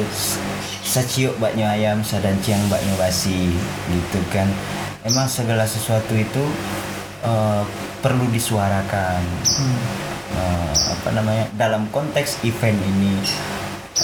[0.88, 3.52] seciuk baknya ayam sadanciang baknya basi
[3.92, 4.48] gitu kan.
[5.04, 6.48] Emang segala sesuatu itu
[7.28, 7.62] eh,
[8.00, 9.20] perlu disuarakan.
[9.44, 9.78] Hmm.
[10.32, 13.20] Eh, apa namanya dalam konteks event ini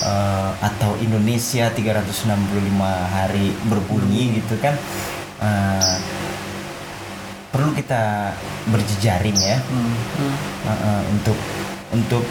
[0.04, 2.28] eh, atau Indonesia 365
[3.16, 4.76] hari berbunyi gitu kan
[5.40, 5.96] eh,
[7.54, 8.34] perlu kita
[8.66, 9.94] berjejaring ya Hmm.
[10.18, 10.34] Hmm.
[10.66, 11.38] eh, eh, untuk
[11.94, 12.24] untuk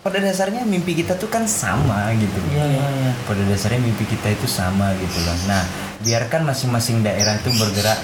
[0.00, 3.12] pada dasarnya mimpi kita tuh kan sama gitu Iya, iya, iya.
[3.22, 5.62] pada dasarnya mimpi kita itu sama gitu loh nah
[6.02, 8.00] biarkan masing-masing daerah itu bergerak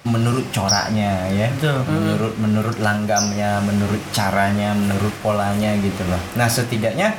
[0.00, 1.84] menurut coraknya ya Betul.
[1.84, 7.12] menurut menurut langgamnya menurut caranya menurut polanya gitu loh nah setidaknya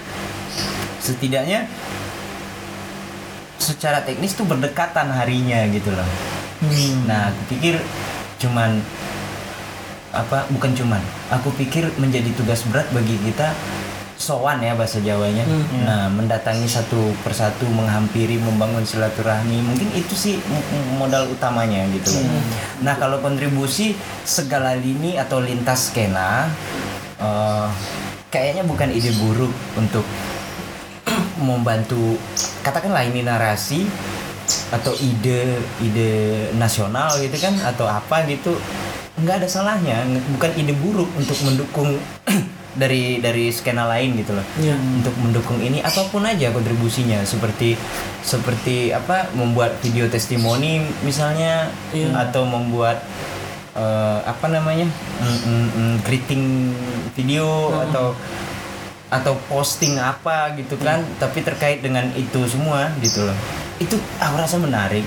[0.97, 1.69] setidaknya
[3.61, 6.07] secara teknis tuh berdekatan harinya gitu loh
[6.61, 7.09] Hmm.
[7.09, 7.81] nah aku pikir
[8.37, 8.77] cuman
[10.11, 10.99] apa bukan cuman.
[11.31, 13.55] Aku pikir menjadi tugas berat bagi kita
[14.19, 15.41] sowan ya bahasa Jawanya.
[15.47, 15.81] Hmm.
[15.81, 19.63] nah mendatangi satu persatu menghampiri membangun silaturahmi.
[19.63, 20.35] Mungkin itu sih
[20.99, 22.27] modal utamanya gitu loh.
[22.85, 23.95] Nah kalau kontribusi
[24.27, 26.51] segala lini atau lintas skena
[27.17, 27.67] eh,
[28.29, 30.03] kayaknya bukan ide buruk untuk
[31.47, 32.19] membantu
[32.61, 33.87] katakanlah ini narasi
[34.71, 36.11] atau ide ide
[36.55, 38.55] nasional gitu kan atau apa gitu
[39.21, 40.07] nggak ada salahnya.
[40.37, 41.99] Bukan ide buruk untuk mendukung
[42.81, 44.45] dari dari skena lain gitu loh.
[44.57, 44.75] Iya.
[44.79, 47.21] untuk mendukung ini apa pun aja kontribusinya.
[47.27, 47.75] Seperti
[48.23, 52.15] seperti apa membuat video testimoni misalnya Iya.
[52.29, 53.03] atau membuat
[53.75, 56.43] eh, apa namanya mm, mm, mm, greeting
[57.15, 58.15] video atau
[59.11, 61.03] atau posting apa gitu kan.
[61.19, 63.37] Tapi terkait dengan itu semua gitu loh
[63.81, 65.03] itu aku rasa menarik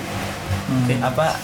[0.65, 0.97] Hmm.
[0.99, 1.37] apa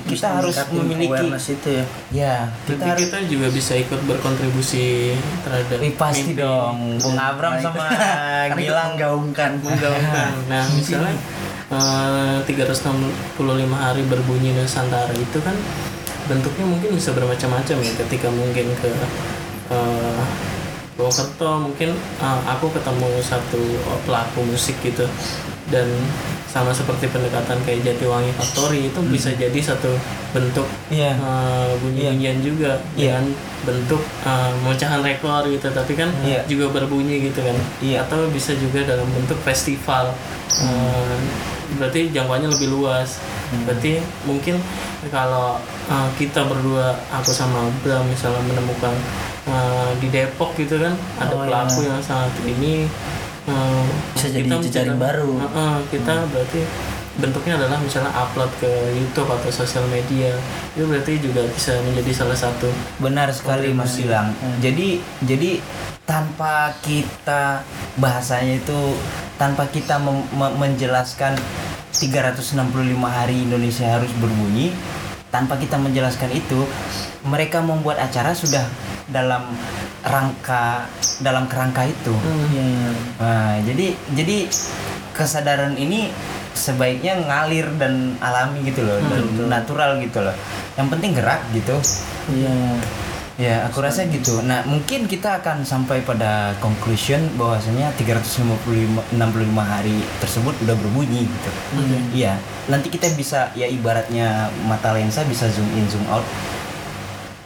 [0.00, 1.84] kita Bisa harus memiliki awareness itu ya.
[2.10, 5.10] ya kita Berarti harus kita juga bisa ikut berkontribusi
[5.42, 6.38] terhadap Eh, pasti mimpi.
[6.38, 7.86] dong Bung Abram Nah, sama
[8.56, 9.50] Gilang menggaungkan.
[9.64, 10.30] menggaungkan.
[10.46, 11.14] Nah, misalnya
[11.68, 15.54] eh, 365 hari berbunyi Nusantara itu kan
[16.24, 18.88] bentuknya mungkin bisa bermacam-macam ya ketika mungkin ke
[19.68, 20.22] eh,
[20.94, 23.62] Purwokerto mungkin eh, aku ketemu satu
[24.00, 25.10] pelaku musik gitu
[25.68, 25.86] dan
[26.50, 29.94] sama seperti pendekatan kayak Jatiwangi Factory itu bisa jadi satu
[30.30, 31.14] bentuk iya.
[31.14, 33.22] eh, bunyi-bunyian juga Iya.
[33.22, 33.24] dengan
[33.60, 34.02] bentuk
[34.64, 35.70] memecahan rekor gitu.
[35.70, 36.42] Tapi kan Iya.
[36.44, 37.54] juga berbunyi gitu kan.
[37.78, 38.02] Iya.
[38.02, 40.10] atau bisa juga dalam bentuk festival.
[40.50, 41.16] Eh,
[41.78, 43.22] berarti jangkauannya lebih luas.
[43.62, 44.58] Berarti mungkin
[45.08, 45.54] kalau
[45.86, 48.94] eh, kita berdua aku sama Bram misalnya menemukan
[49.46, 51.94] eh, di Depok gitu kan ada Oh, pelaku iya.
[51.94, 52.90] yang sangat ini
[53.44, 55.32] eh, Bisa jadi jejaring bisa- baru.
[55.38, 56.60] Eh, eh, kita berarti
[57.16, 60.32] bentuknya adalah misalnya upload ke YouTube atau sosial media.
[60.72, 62.68] Itu berarti juga bisa menjadi salah satu
[62.98, 64.32] benar sekali Mas Gilang.
[64.58, 65.60] Jadi jadi
[66.02, 67.62] tanpa kita
[67.94, 68.78] bahasanya itu
[69.36, 70.26] tanpa kita mem-
[70.56, 71.38] menjelaskan
[71.92, 72.56] 365
[73.04, 74.70] hari Indonesia harus berbunyi
[75.28, 76.66] tanpa kita menjelaskan itu
[77.22, 78.66] mereka membuat acara sudah
[79.12, 79.52] dalam
[80.00, 80.88] rangka
[81.20, 82.16] dalam kerangka itu
[82.54, 82.90] iya.
[83.20, 84.48] Nah, jadi jadi
[85.12, 86.08] kesadaran ini
[86.56, 90.34] sebaiknya ngalir dan alami gitu loh, dan natural gitu loh.
[90.74, 91.76] Yang penting gerak gitu.
[92.32, 92.56] Iya.
[93.40, 94.44] Ya, aku rasa gitu.
[94.44, 99.16] Nah, mungkin kita akan sampai pada conclusion bahwasanya 365 65
[99.64, 101.50] hari tersebut udah berbunyi gitu.
[102.12, 102.36] Iya,
[102.68, 106.26] nanti kita bisa ya ibaratnya mata lensa bisa zoom in zoom out.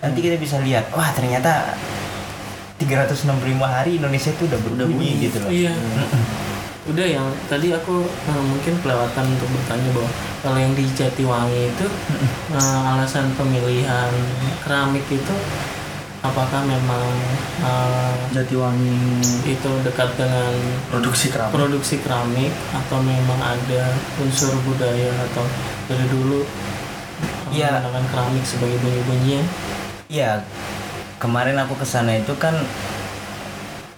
[0.04, 1.72] Nanti kita bisa lihat, wah ternyata
[2.76, 3.24] 365
[3.62, 5.50] hari Indonesia itu udah berbunyi gitu loh.
[5.50, 5.72] Iya.
[6.84, 10.10] Udah yang tadi aku eh, mungkin kelewatan untuk bertanya bahwa
[10.44, 11.86] kalau yang di Jatiwangi itu
[12.52, 14.12] eh, alasan pemilihan
[14.60, 15.34] keramik itu
[16.20, 17.08] apakah memang
[17.64, 19.00] eh, Jatiwangi
[19.48, 20.52] itu dekat dengan
[20.92, 21.56] produksi keramik.
[21.56, 25.48] produksi keramik atau memang ada unsur budaya atau
[25.88, 26.44] dari dulu
[27.48, 27.80] Iya.
[27.80, 29.46] menggunakan keramik sebagai bunyi-bunyian?
[30.14, 30.46] Iya,
[31.18, 32.54] kemarin aku ke sana itu kan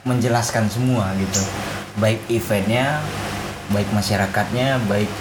[0.09, 1.45] menjelaskan semua gitu,
[2.01, 3.05] baik eventnya,
[3.69, 5.13] baik masyarakatnya, baik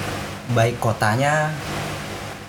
[0.56, 1.52] baik kotanya,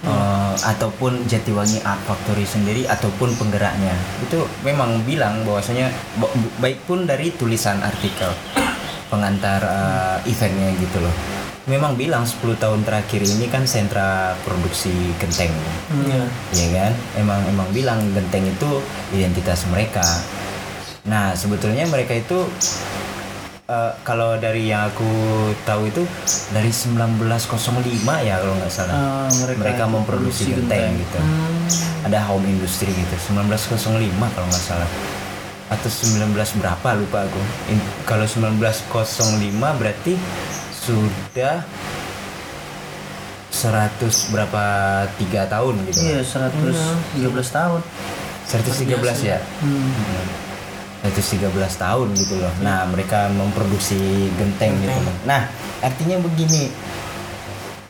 [0.07, 3.99] eh, ataupun Jatiwangi Art Factory sendiri ataupun penggeraknya.
[4.22, 5.90] Itu memang bilang bahwasanya
[6.22, 6.30] ba-
[6.62, 8.30] baik pun dari tulisan artikel
[9.11, 11.36] pengantar eh, eventnya gitu loh
[11.67, 15.51] memang bilang 10 tahun terakhir ini kan sentra produksi genteng.
[16.07, 16.23] Iya.
[16.55, 16.93] ya kan?
[17.19, 18.71] Emang emang bilang genteng itu
[19.11, 20.07] identitas mereka.
[21.11, 22.47] Nah sebetulnya mereka itu
[23.67, 25.11] eh, kalau dari yang aku
[25.67, 26.07] tahu itu
[26.55, 27.43] dari 1905
[28.23, 28.95] ya kalau nggak salah.
[28.95, 31.03] Ah, mereka mereka memproduksi produksi genteng, genteng.
[31.03, 31.19] gitu.
[32.07, 33.83] Ada home industry gitu 1905
[34.39, 34.91] kalau nggak salah.
[35.67, 36.31] Atau 19
[36.62, 37.43] berapa lupa aku.
[37.75, 38.87] In- kalau 1905
[39.75, 40.14] berarti
[40.87, 41.66] sudah
[43.49, 44.64] 100 berapa
[45.16, 47.80] tiga tahun gitu Iya, 113 tahun.
[48.47, 49.91] 113 ya Hmm.
[49.91, 50.26] Hmm.
[51.03, 52.51] 113 tahun gitu loh.
[52.61, 53.97] Nah, mereka memproduksi
[54.34, 55.14] genteng, gitu loh.
[55.24, 55.49] Nah,
[55.80, 56.70] artinya begini.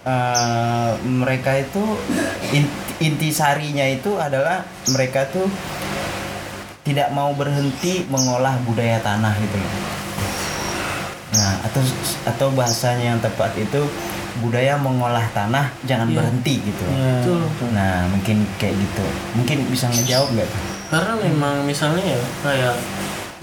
[0.07, 1.82] eh, mereka itu
[2.53, 2.70] in-
[3.01, 5.51] intisarinya itu adalah mereka tuh
[6.80, 9.72] tidak mau berhenti mengolah budaya tanah gitu loh.
[11.37, 11.82] Nah, atau
[12.24, 13.80] atau bahasanya yang tepat itu
[14.37, 16.84] budaya mengolah tanah jangan berhenti gitu.
[16.87, 17.41] Iya, Betul.
[17.72, 19.07] Nah, mungkin kayak gitu.
[19.32, 20.51] Mungkin bisa ngejawab nggak?
[20.87, 22.76] Karena memang misalnya ya kayak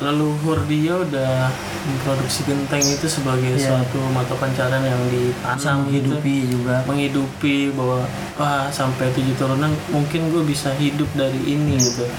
[0.01, 1.47] leluhur dia udah
[1.85, 3.71] memproduksi genteng itu sebagai Iya.
[3.71, 6.17] suatu mata pencarian yang ditanam gitu.
[6.17, 6.75] menghidupi juga.
[6.83, 8.01] menghidupi bahwa
[8.35, 12.09] wah sampai tujuh turunan mungkin gue bisa hidup dari ini gitu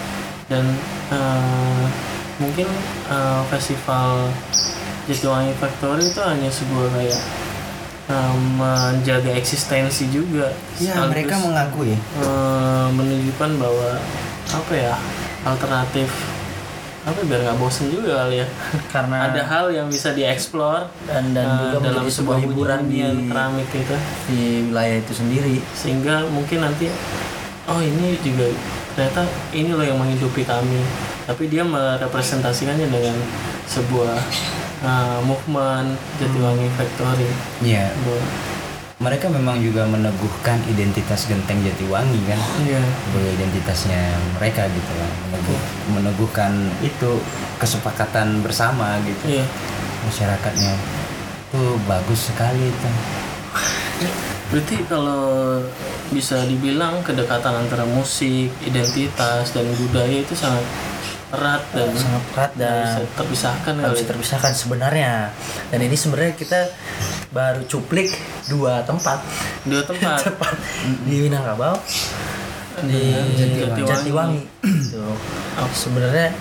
[0.47, 0.65] dan
[1.11, 1.85] eh,
[2.39, 2.69] mungkin
[3.11, 4.31] eh, festival
[5.05, 7.21] Jatiwangi Factory itu hanya sebuah kayak
[8.07, 11.95] eh, menjaga eksistensi juga Ya, Sekaligus, mereka mengakui.
[11.95, 13.91] eh, menunjukkan bahwa
[14.47, 14.95] apa ya
[15.43, 16.09] alternatif
[17.05, 18.49] apa ya, biar nggak bosen juga kali ya
[18.95, 23.69] Karena ada hal yang bisa dieksplor dan dan eh, juga dalam sebuah hiburan di keramik
[23.69, 23.97] gitu
[24.27, 25.61] di wilayah itu sendiri.
[25.75, 26.89] sehingga mungkin nanti
[27.65, 28.49] oh ini juga
[28.95, 30.81] ternyata ini loh yang menghidupi kami
[31.25, 33.17] tapi dia merepresentasikannya dengan
[33.67, 34.17] sebuah
[34.85, 37.29] uh, movement Jatiwangi Factory.
[37.65, 38.53] Iya, Bahwa-
[38.95, 42.39] mereka memang juga meneguhkan identitas Genteng Jatiwangi kan?
[42.63, 42.81] Iya.
[43.11, 44.03] Sebagai identitasnya
[44.39, 45.61] mereka gitu lah meneguh,
[45.99, 47.19] meneguhkan itu
[47.59, 49.41] kesepakatan bersama gitu.
[49.41, 49.45] Iya.
[50.07, 50.73] Masyarakatnya.
[51.51, 52.89] Itu bagus sekali itu.
[54.53, 55.59] Berarti kalau
[56.13, 60.63] bisa dibilang kedekatan antara musik identitas dan budaya itu sangat
[61.35, 63.93] erat dan Sangat erat nggak bisa dan terpisahkan kali.
[63.95, 65.13] bisa terpisahkan sebenarnya.
[65.71, 66.61] Dan ini sebenarnya kita
[67.31, 68.09] baru cuplik
[68.47, 69.19] dua tempat.
[69.67, 70.19] dua tempat.
[70.23, 70.55] Tempat.
[71.05, 71.75] Di Minangkabau
[72.83, 73.87] di Jatiwangi.
[73.87, 74.43] Jatiwangi.
[74.63, 75.03] Gitu.
[75.71, 76.35] Sebenarnya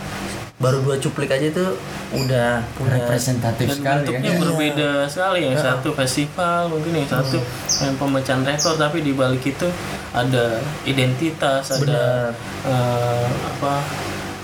[0.61, 1.65] baru dua cuplik aja itu
[2.13, 4.41] udah punya representatif dan sekali bentuknya kan?
[4.41, 5.39] berbeda sekali.
[5.49, 7.37] Yang satu festival mungkin yang satu
[7.83, 8.73] yang pemecahan rekor.
[8.77, 9.67] Tapi di balik itu
[10.13, 12.31] ada identitas ada
[12.65, 13.73] eh, apa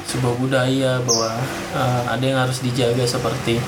[0.10, 1.38] sebuah budaya bahwa
[1.72, 3.62] eh, ada yang harus dijaga seperti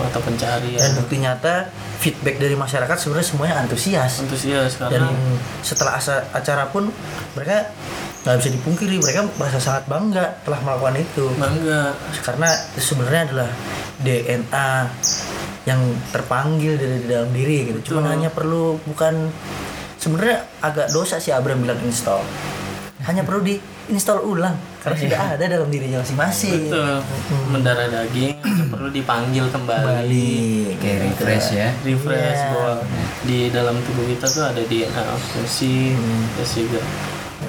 [0.00, 1.68] mata dan pencarian bukti nyata
[2.00, 4.12] feedback dari masyarakat sebenarnya semuanya antusias.
[4.18, 5.12] Antusias dan karena
[5.60, 6.88] setelah asa- acara pun
[7.36, 7.68] mereka
[8.24, 11.24] nggak bisa dipungkiri mereka merasa sangat bangga telah melakukan itu.
[11.36, 11.92] Bangga.
[12.24, 13.50] Karena sebenarnya adalah
[14.00, 14.70] DNA
[15.62, 15.78] yang
[16.10, 17.94] terpanggil dari dalam diri gitu.
[17.94, 19.30] Cuman hanya perlu bukan
[19.94, 22.24] sebenarnya agak dosa sih Abram bilang install
[23.02, 26.70] hanya perlu di install ulang karena sudah ada dalam dirinya masing-masing.
[26.70, 27.02] Betul.
[27.48, 28.38] Mendarah daging
[28.72, 29.82] perlu dipanggil kembali.
[29.82, 30.30] Kembali
[30.78, 31.68] kayak refresh ya.
[31.80, 32.50] Refresh Iya.
[32.50, 32.72] bahwa
[33.22, 35.94] di dalam tubuh kita tuh ada DNA musik
[36.32, 36.80] terus juga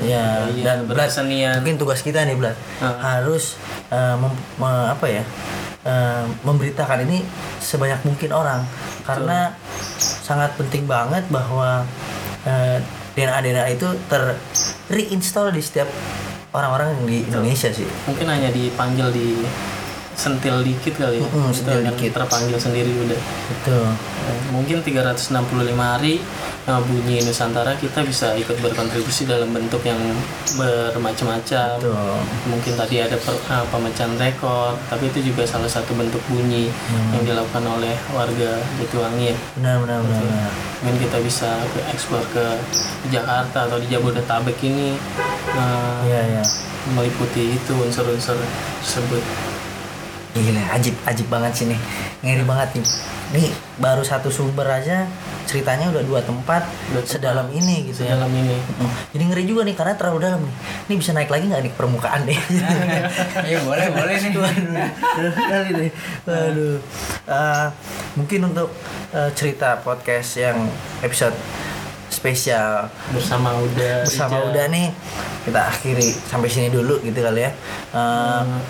[0.01, 1.61] ya Iya, dan Blad, berkesenian.
[1.61, 2.97] mungkin tugas kita nih Blad Ah.
[3.15, 3.55] harus
[3.93, 5.23] mem- me- apa ya
[5.83, 7.21] eh, memberitakan ini
[7.59, 8.61] sebanyak mungkin orang.
[9.03, 9.53] Karena
[9.99, 11.85] sangat penting banget bahwa
[12.41, 12.81] eh,
[13.13, 14.33] DNA DNA itu ter
[14.91, 15.87] reinstall di setiap
[16.53, 17.87] orang-orang di Indonesia sih.
[18.07, 19.41] Mungkin hanya dipanggil di
[20.13, 21.23] sentil dikit kali ya.
[21.23, 22.11] Mm-mm, Itu sentil akan dikit.
[22.13, 23.21] terpanggil sendiri udah.
[23.49, 23.85] Betul.
[24.23, 25.33] Eh, mungkin 365
[25.75, 26.21] hari
[26.63, 29.99] eh, bunyi Nusantara kita bisa ikut berkontribusi dalam bentuk yang
[30.55, 31.75] bermacam-macam.
[32.45, 37.13] Mungkin tadi ada per- eh, pemecahan rekor tapi itu juga salah satu bentuk bunyi Hmm.
[37.13, 39.37] yang dilakukan oleh warga Jatiwangi ya.
[39.55, 40.51] Benar benar benar, benar.
[40.79, 42.43] mungkin kita bisa ke eksplor ke
[43.07, 44.95] Jakarta atau di Jabodetabek ini
[45.49, 46.43] eh, iya iya.
[46.89, 48.35] meliputi itu unsur-unsur
[48.77, 49.23] tersebut
[50.33, 51.79] Gila, ajib, ajib banget sih nih.
[52.25, 52.87] Ngeri banget nih.
[53.33, 55.05] Nih baru satu sumber aja
[55.45, 57.05] ceritanya udah dua tempat tempat.
[57.05, 58.17] sedalam ini gitu ya.
[58.17, 58.91] dalam ini Mm.
[59.13, 60.55] Jadi ngeri juga nih karena terlalu dalam nih.
[60.89, 62.39] Ini bisa naik lagi nggak nih ke permukaan deh?
[63.51, 65.91] ya boleh boleh nih Waduh, nih.
[66.25, 66.77] Waduh.
[67.29, 67.67] Eh,
[68.17, 68.69] mungkin untuk
[69.13, 70.57] eh, cerita podcast yang
[71.05, 71.37] episode
[72.13, 74.47] spesial bersama udah bersama Ija.
[74.53, 74.87] udah nih
[75.43, 77.51] kita akhiri sampai sini dulu gitu kali ya.
[77.51, 78.61] Eh, Hmm,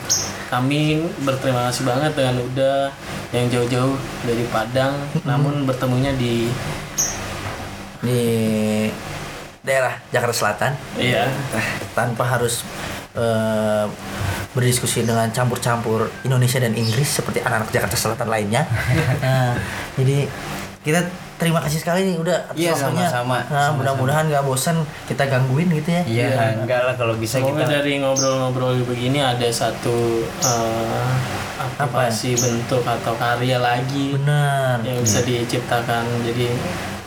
[0.47, 2.87] kami berterima kasih banget dengan Uda
[3.35, 4.93] yang jauh-jauh dari Padang
[5.27, 6.47] namun bertemunya di
[7.99, 8.21] di
[9.63, 11.25] daerah Jakarta Selatan iya
[11.55, 12.61] eh, tanpa harus
[13.15, 13.85] eh,
[14.53, 18.69] berdiskusi dengan campur-campur Indonesia dan Inggris seperti anak-anak Jakarta Selatan lainnya.
[19.23, 19.57] Nah,
[19.97, 20.29] jadi
[20.85, 20.99] kita
[21.43, 23.05] terima kasih sekali nih udah atas Iya, waktunya.
[23.05, 23.37] sama-sama.
[23.45, 26.03] Nah, mudah-mudahan nggak bosan kita gangguin gitu ya.
[26.03, 26.27] Iya,
[26.57, 31.11] enggak lah kalau bisa semoga kita dari ngobrol-ngobrol begini ada satu eh,
[31.55, 31.83] Apa?
[31.85, 34.79] aplikasi bentuk atau karya lagi Benar.
[34.81, 36.47] yang bisa diciptakan jadi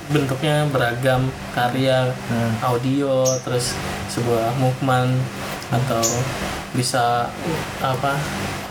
[0.07, 2.53] bentuknya beragam karya Hmm.
[2.63, 3.75] audio terus
[4.07, 5.19] sebuah movement
[5.69, 5.99] atau
[6.71, 7.27] bisa
[7.81, 8.15] apa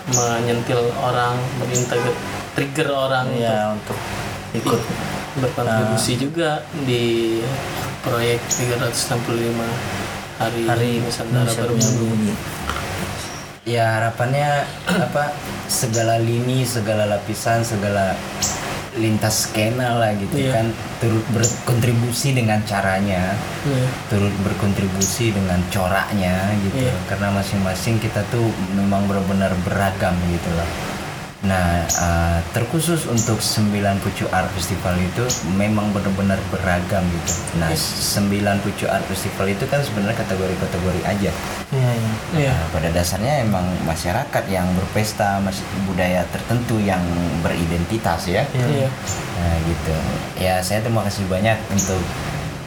[0.08, 2.16] menyentil orang mengintegrate
[2.54, 4.00] trigger orang Ya untuk
[4.54, 4.80] ikut
[5.36, 7.40] berkontribusi juga di
[8.02, 9.66] proyek 365
[10.40, 12.34] hari, hari Nusantara Berbunyi.
[13.66, 14.64] Ya harapannya
[15.10, 15.34] apa
[15.66, 18.14] segala lini, segala lapisan, segala
[18.96, 20.52] lintas skena lah gitu Iya.
[20.56, 20.66] kan
[21.04, 23.36] turut berkontribusi dengan caranya
[23.68, 23.88] Iya.
[24.08, 26.96] turut berkontribusi dengan coraknya gitu Iya.
[27.12, 30.70] karena masing-masing kita tuh memang benar-benar beragam gitu loh
[31.46, 33.70] nah eh, terkhusus untuk 9
[34.02, 35.22] Pucu Art Festival itu
[35.54, 38.26] memang benar-benar beragam gitu nah 9
[38.62, 41.32] Pucu Art Festival itu kan sebenarnya kategori-kategori aja
[41.66, 42.14] Iya, iya.
[42.38, 42.54] Iya.
[42.54, 47.02] Nah, pada dasarnya emang masyarakat yang berpesta mas- budaya tertentu yang
[47.42, 48.90] beridentitas ya Iya.
[49.36, 49.96] Nah gitu.
[50.38, 52.02] Ya saya terima kasih banyak untuk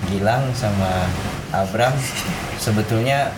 [0.07, 1.05] Gilang sama
[1.51, 1.93] Abram.
[2.65, 3.29] Sebetulnya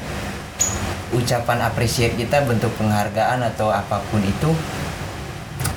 [1.11, 4.51] ucapan apresiat kita bentuk penghargaan atau apa pun itu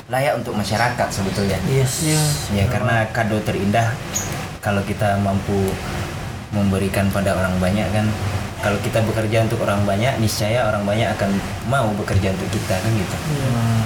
[0.06, 1.56] layak untuk masyarakat sebetulnya.
[1.64, 2.04] Yes.
[2.04, 2.20] Iya.
[2.52, 3.88] Ya karena kado terindah
[4.60, 5.72] kalau kita mampu
[6.50, 8.06] memberikan pada orang banyak kan.
[8.60, 11.36] Kalau kita bekerja untuk orang banyak, niscaya orang banyak akan
[11.68, 13.16] mau bekerja untuk kita kan gitu.
[13.28, 13.80] Hmm,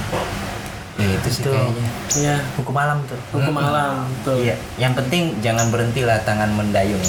[0.95, 1.87] Ya itu sih kayaknya.
[2.13, 2.35] Iya.
[2.55, 3.19] hukum malam tuh.
[3.31, 4.39] Hukum alam tuh.
[4.39, 7.03] Iya, yang penting jangan berhentilah tangan mendayung.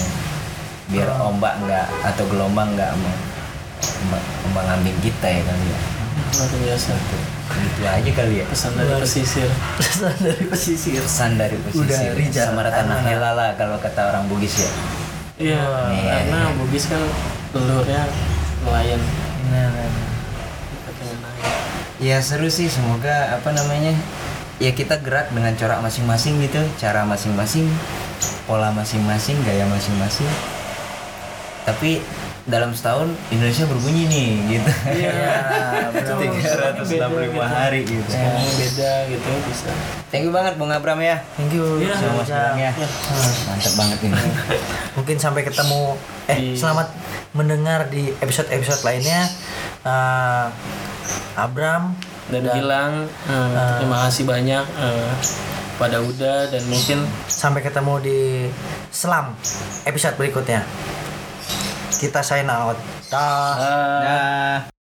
[0.91, 1.31] Biar Oh.
[1.31, 3.23] ombak nggak atau gelombang nggak meng-
[4.11, 5.79] meng- mengambil kita ya kali ya.
[6.31, 6.93] Luar biasa.
[7.51, 8.45] Itu aja kali ya.
[8.47, 9.49] Pesan dari pesisir.
[9.81, 11.01] Pesan dari pesisir.
[11.03, 12.11] Pesan dari Udah, pesisir.
[12.15, 12.43] Rija.
[12.51, 14.71] Sama tanah hela lah kalau kata orang Bugis ya.
[15.41, 16.57] Iya, Iya, karena iya.
[16.61, 17.03] Bugis kan
[17.57, 18.03] leluhurnya
[18.65, 19.01] nelayan.
[19.51, 19.73] Nah.
[22.01, 23.93] Ya seru sih, semoga apa namanya
[24.57, 27.69] ya kita gerak dengan corak masing-masing gitu, cara masing-masing,
[28.49, 30.29] pola masing-masing, gaya masing-masing.
[31.69, 32.01] Tapi
[32.45, 34.71] dalam setahun Indonesia berbunyi nih gitu.
[34.97, 35.33] Iya,
[35.95, 36.25] betul.
[36.25, 38.09] 365 hari gitu.
[38.09, 39.71] Sekarang beda gitu bisa.
[40.09, 41.21] Thank you banget Bung Abram ya.
[41.37, 41.65] Thank you.
[41.79, 42.73] Iya, Sama Mas Gilang ya.
[42.73, 43.33] Hmm.
[43.47, 44.21] Mantap banget ini.
[44.97, 45.81] Mungkin sampai ketemu
[46.27, 46.89] eh Di- selamat
[47.33, 49.21] mendengar di episode-episode lainnya.
[49.81, 50.47] Eh,
[51.35, 51.97] Abram
[52.31, 55.11] Dan Gilang, eh, terima kasih banyak eh,
[55.77, 58.21] pada Uda dan mungkin sampai ketemu di
[58.89, 59.35] Selam
[59.83, 60.63] episode berikutnya.
[61.99, 62.79] Kita sign out.
[63.11, 63.55] Dah.
[64.05, 64.80] Nah.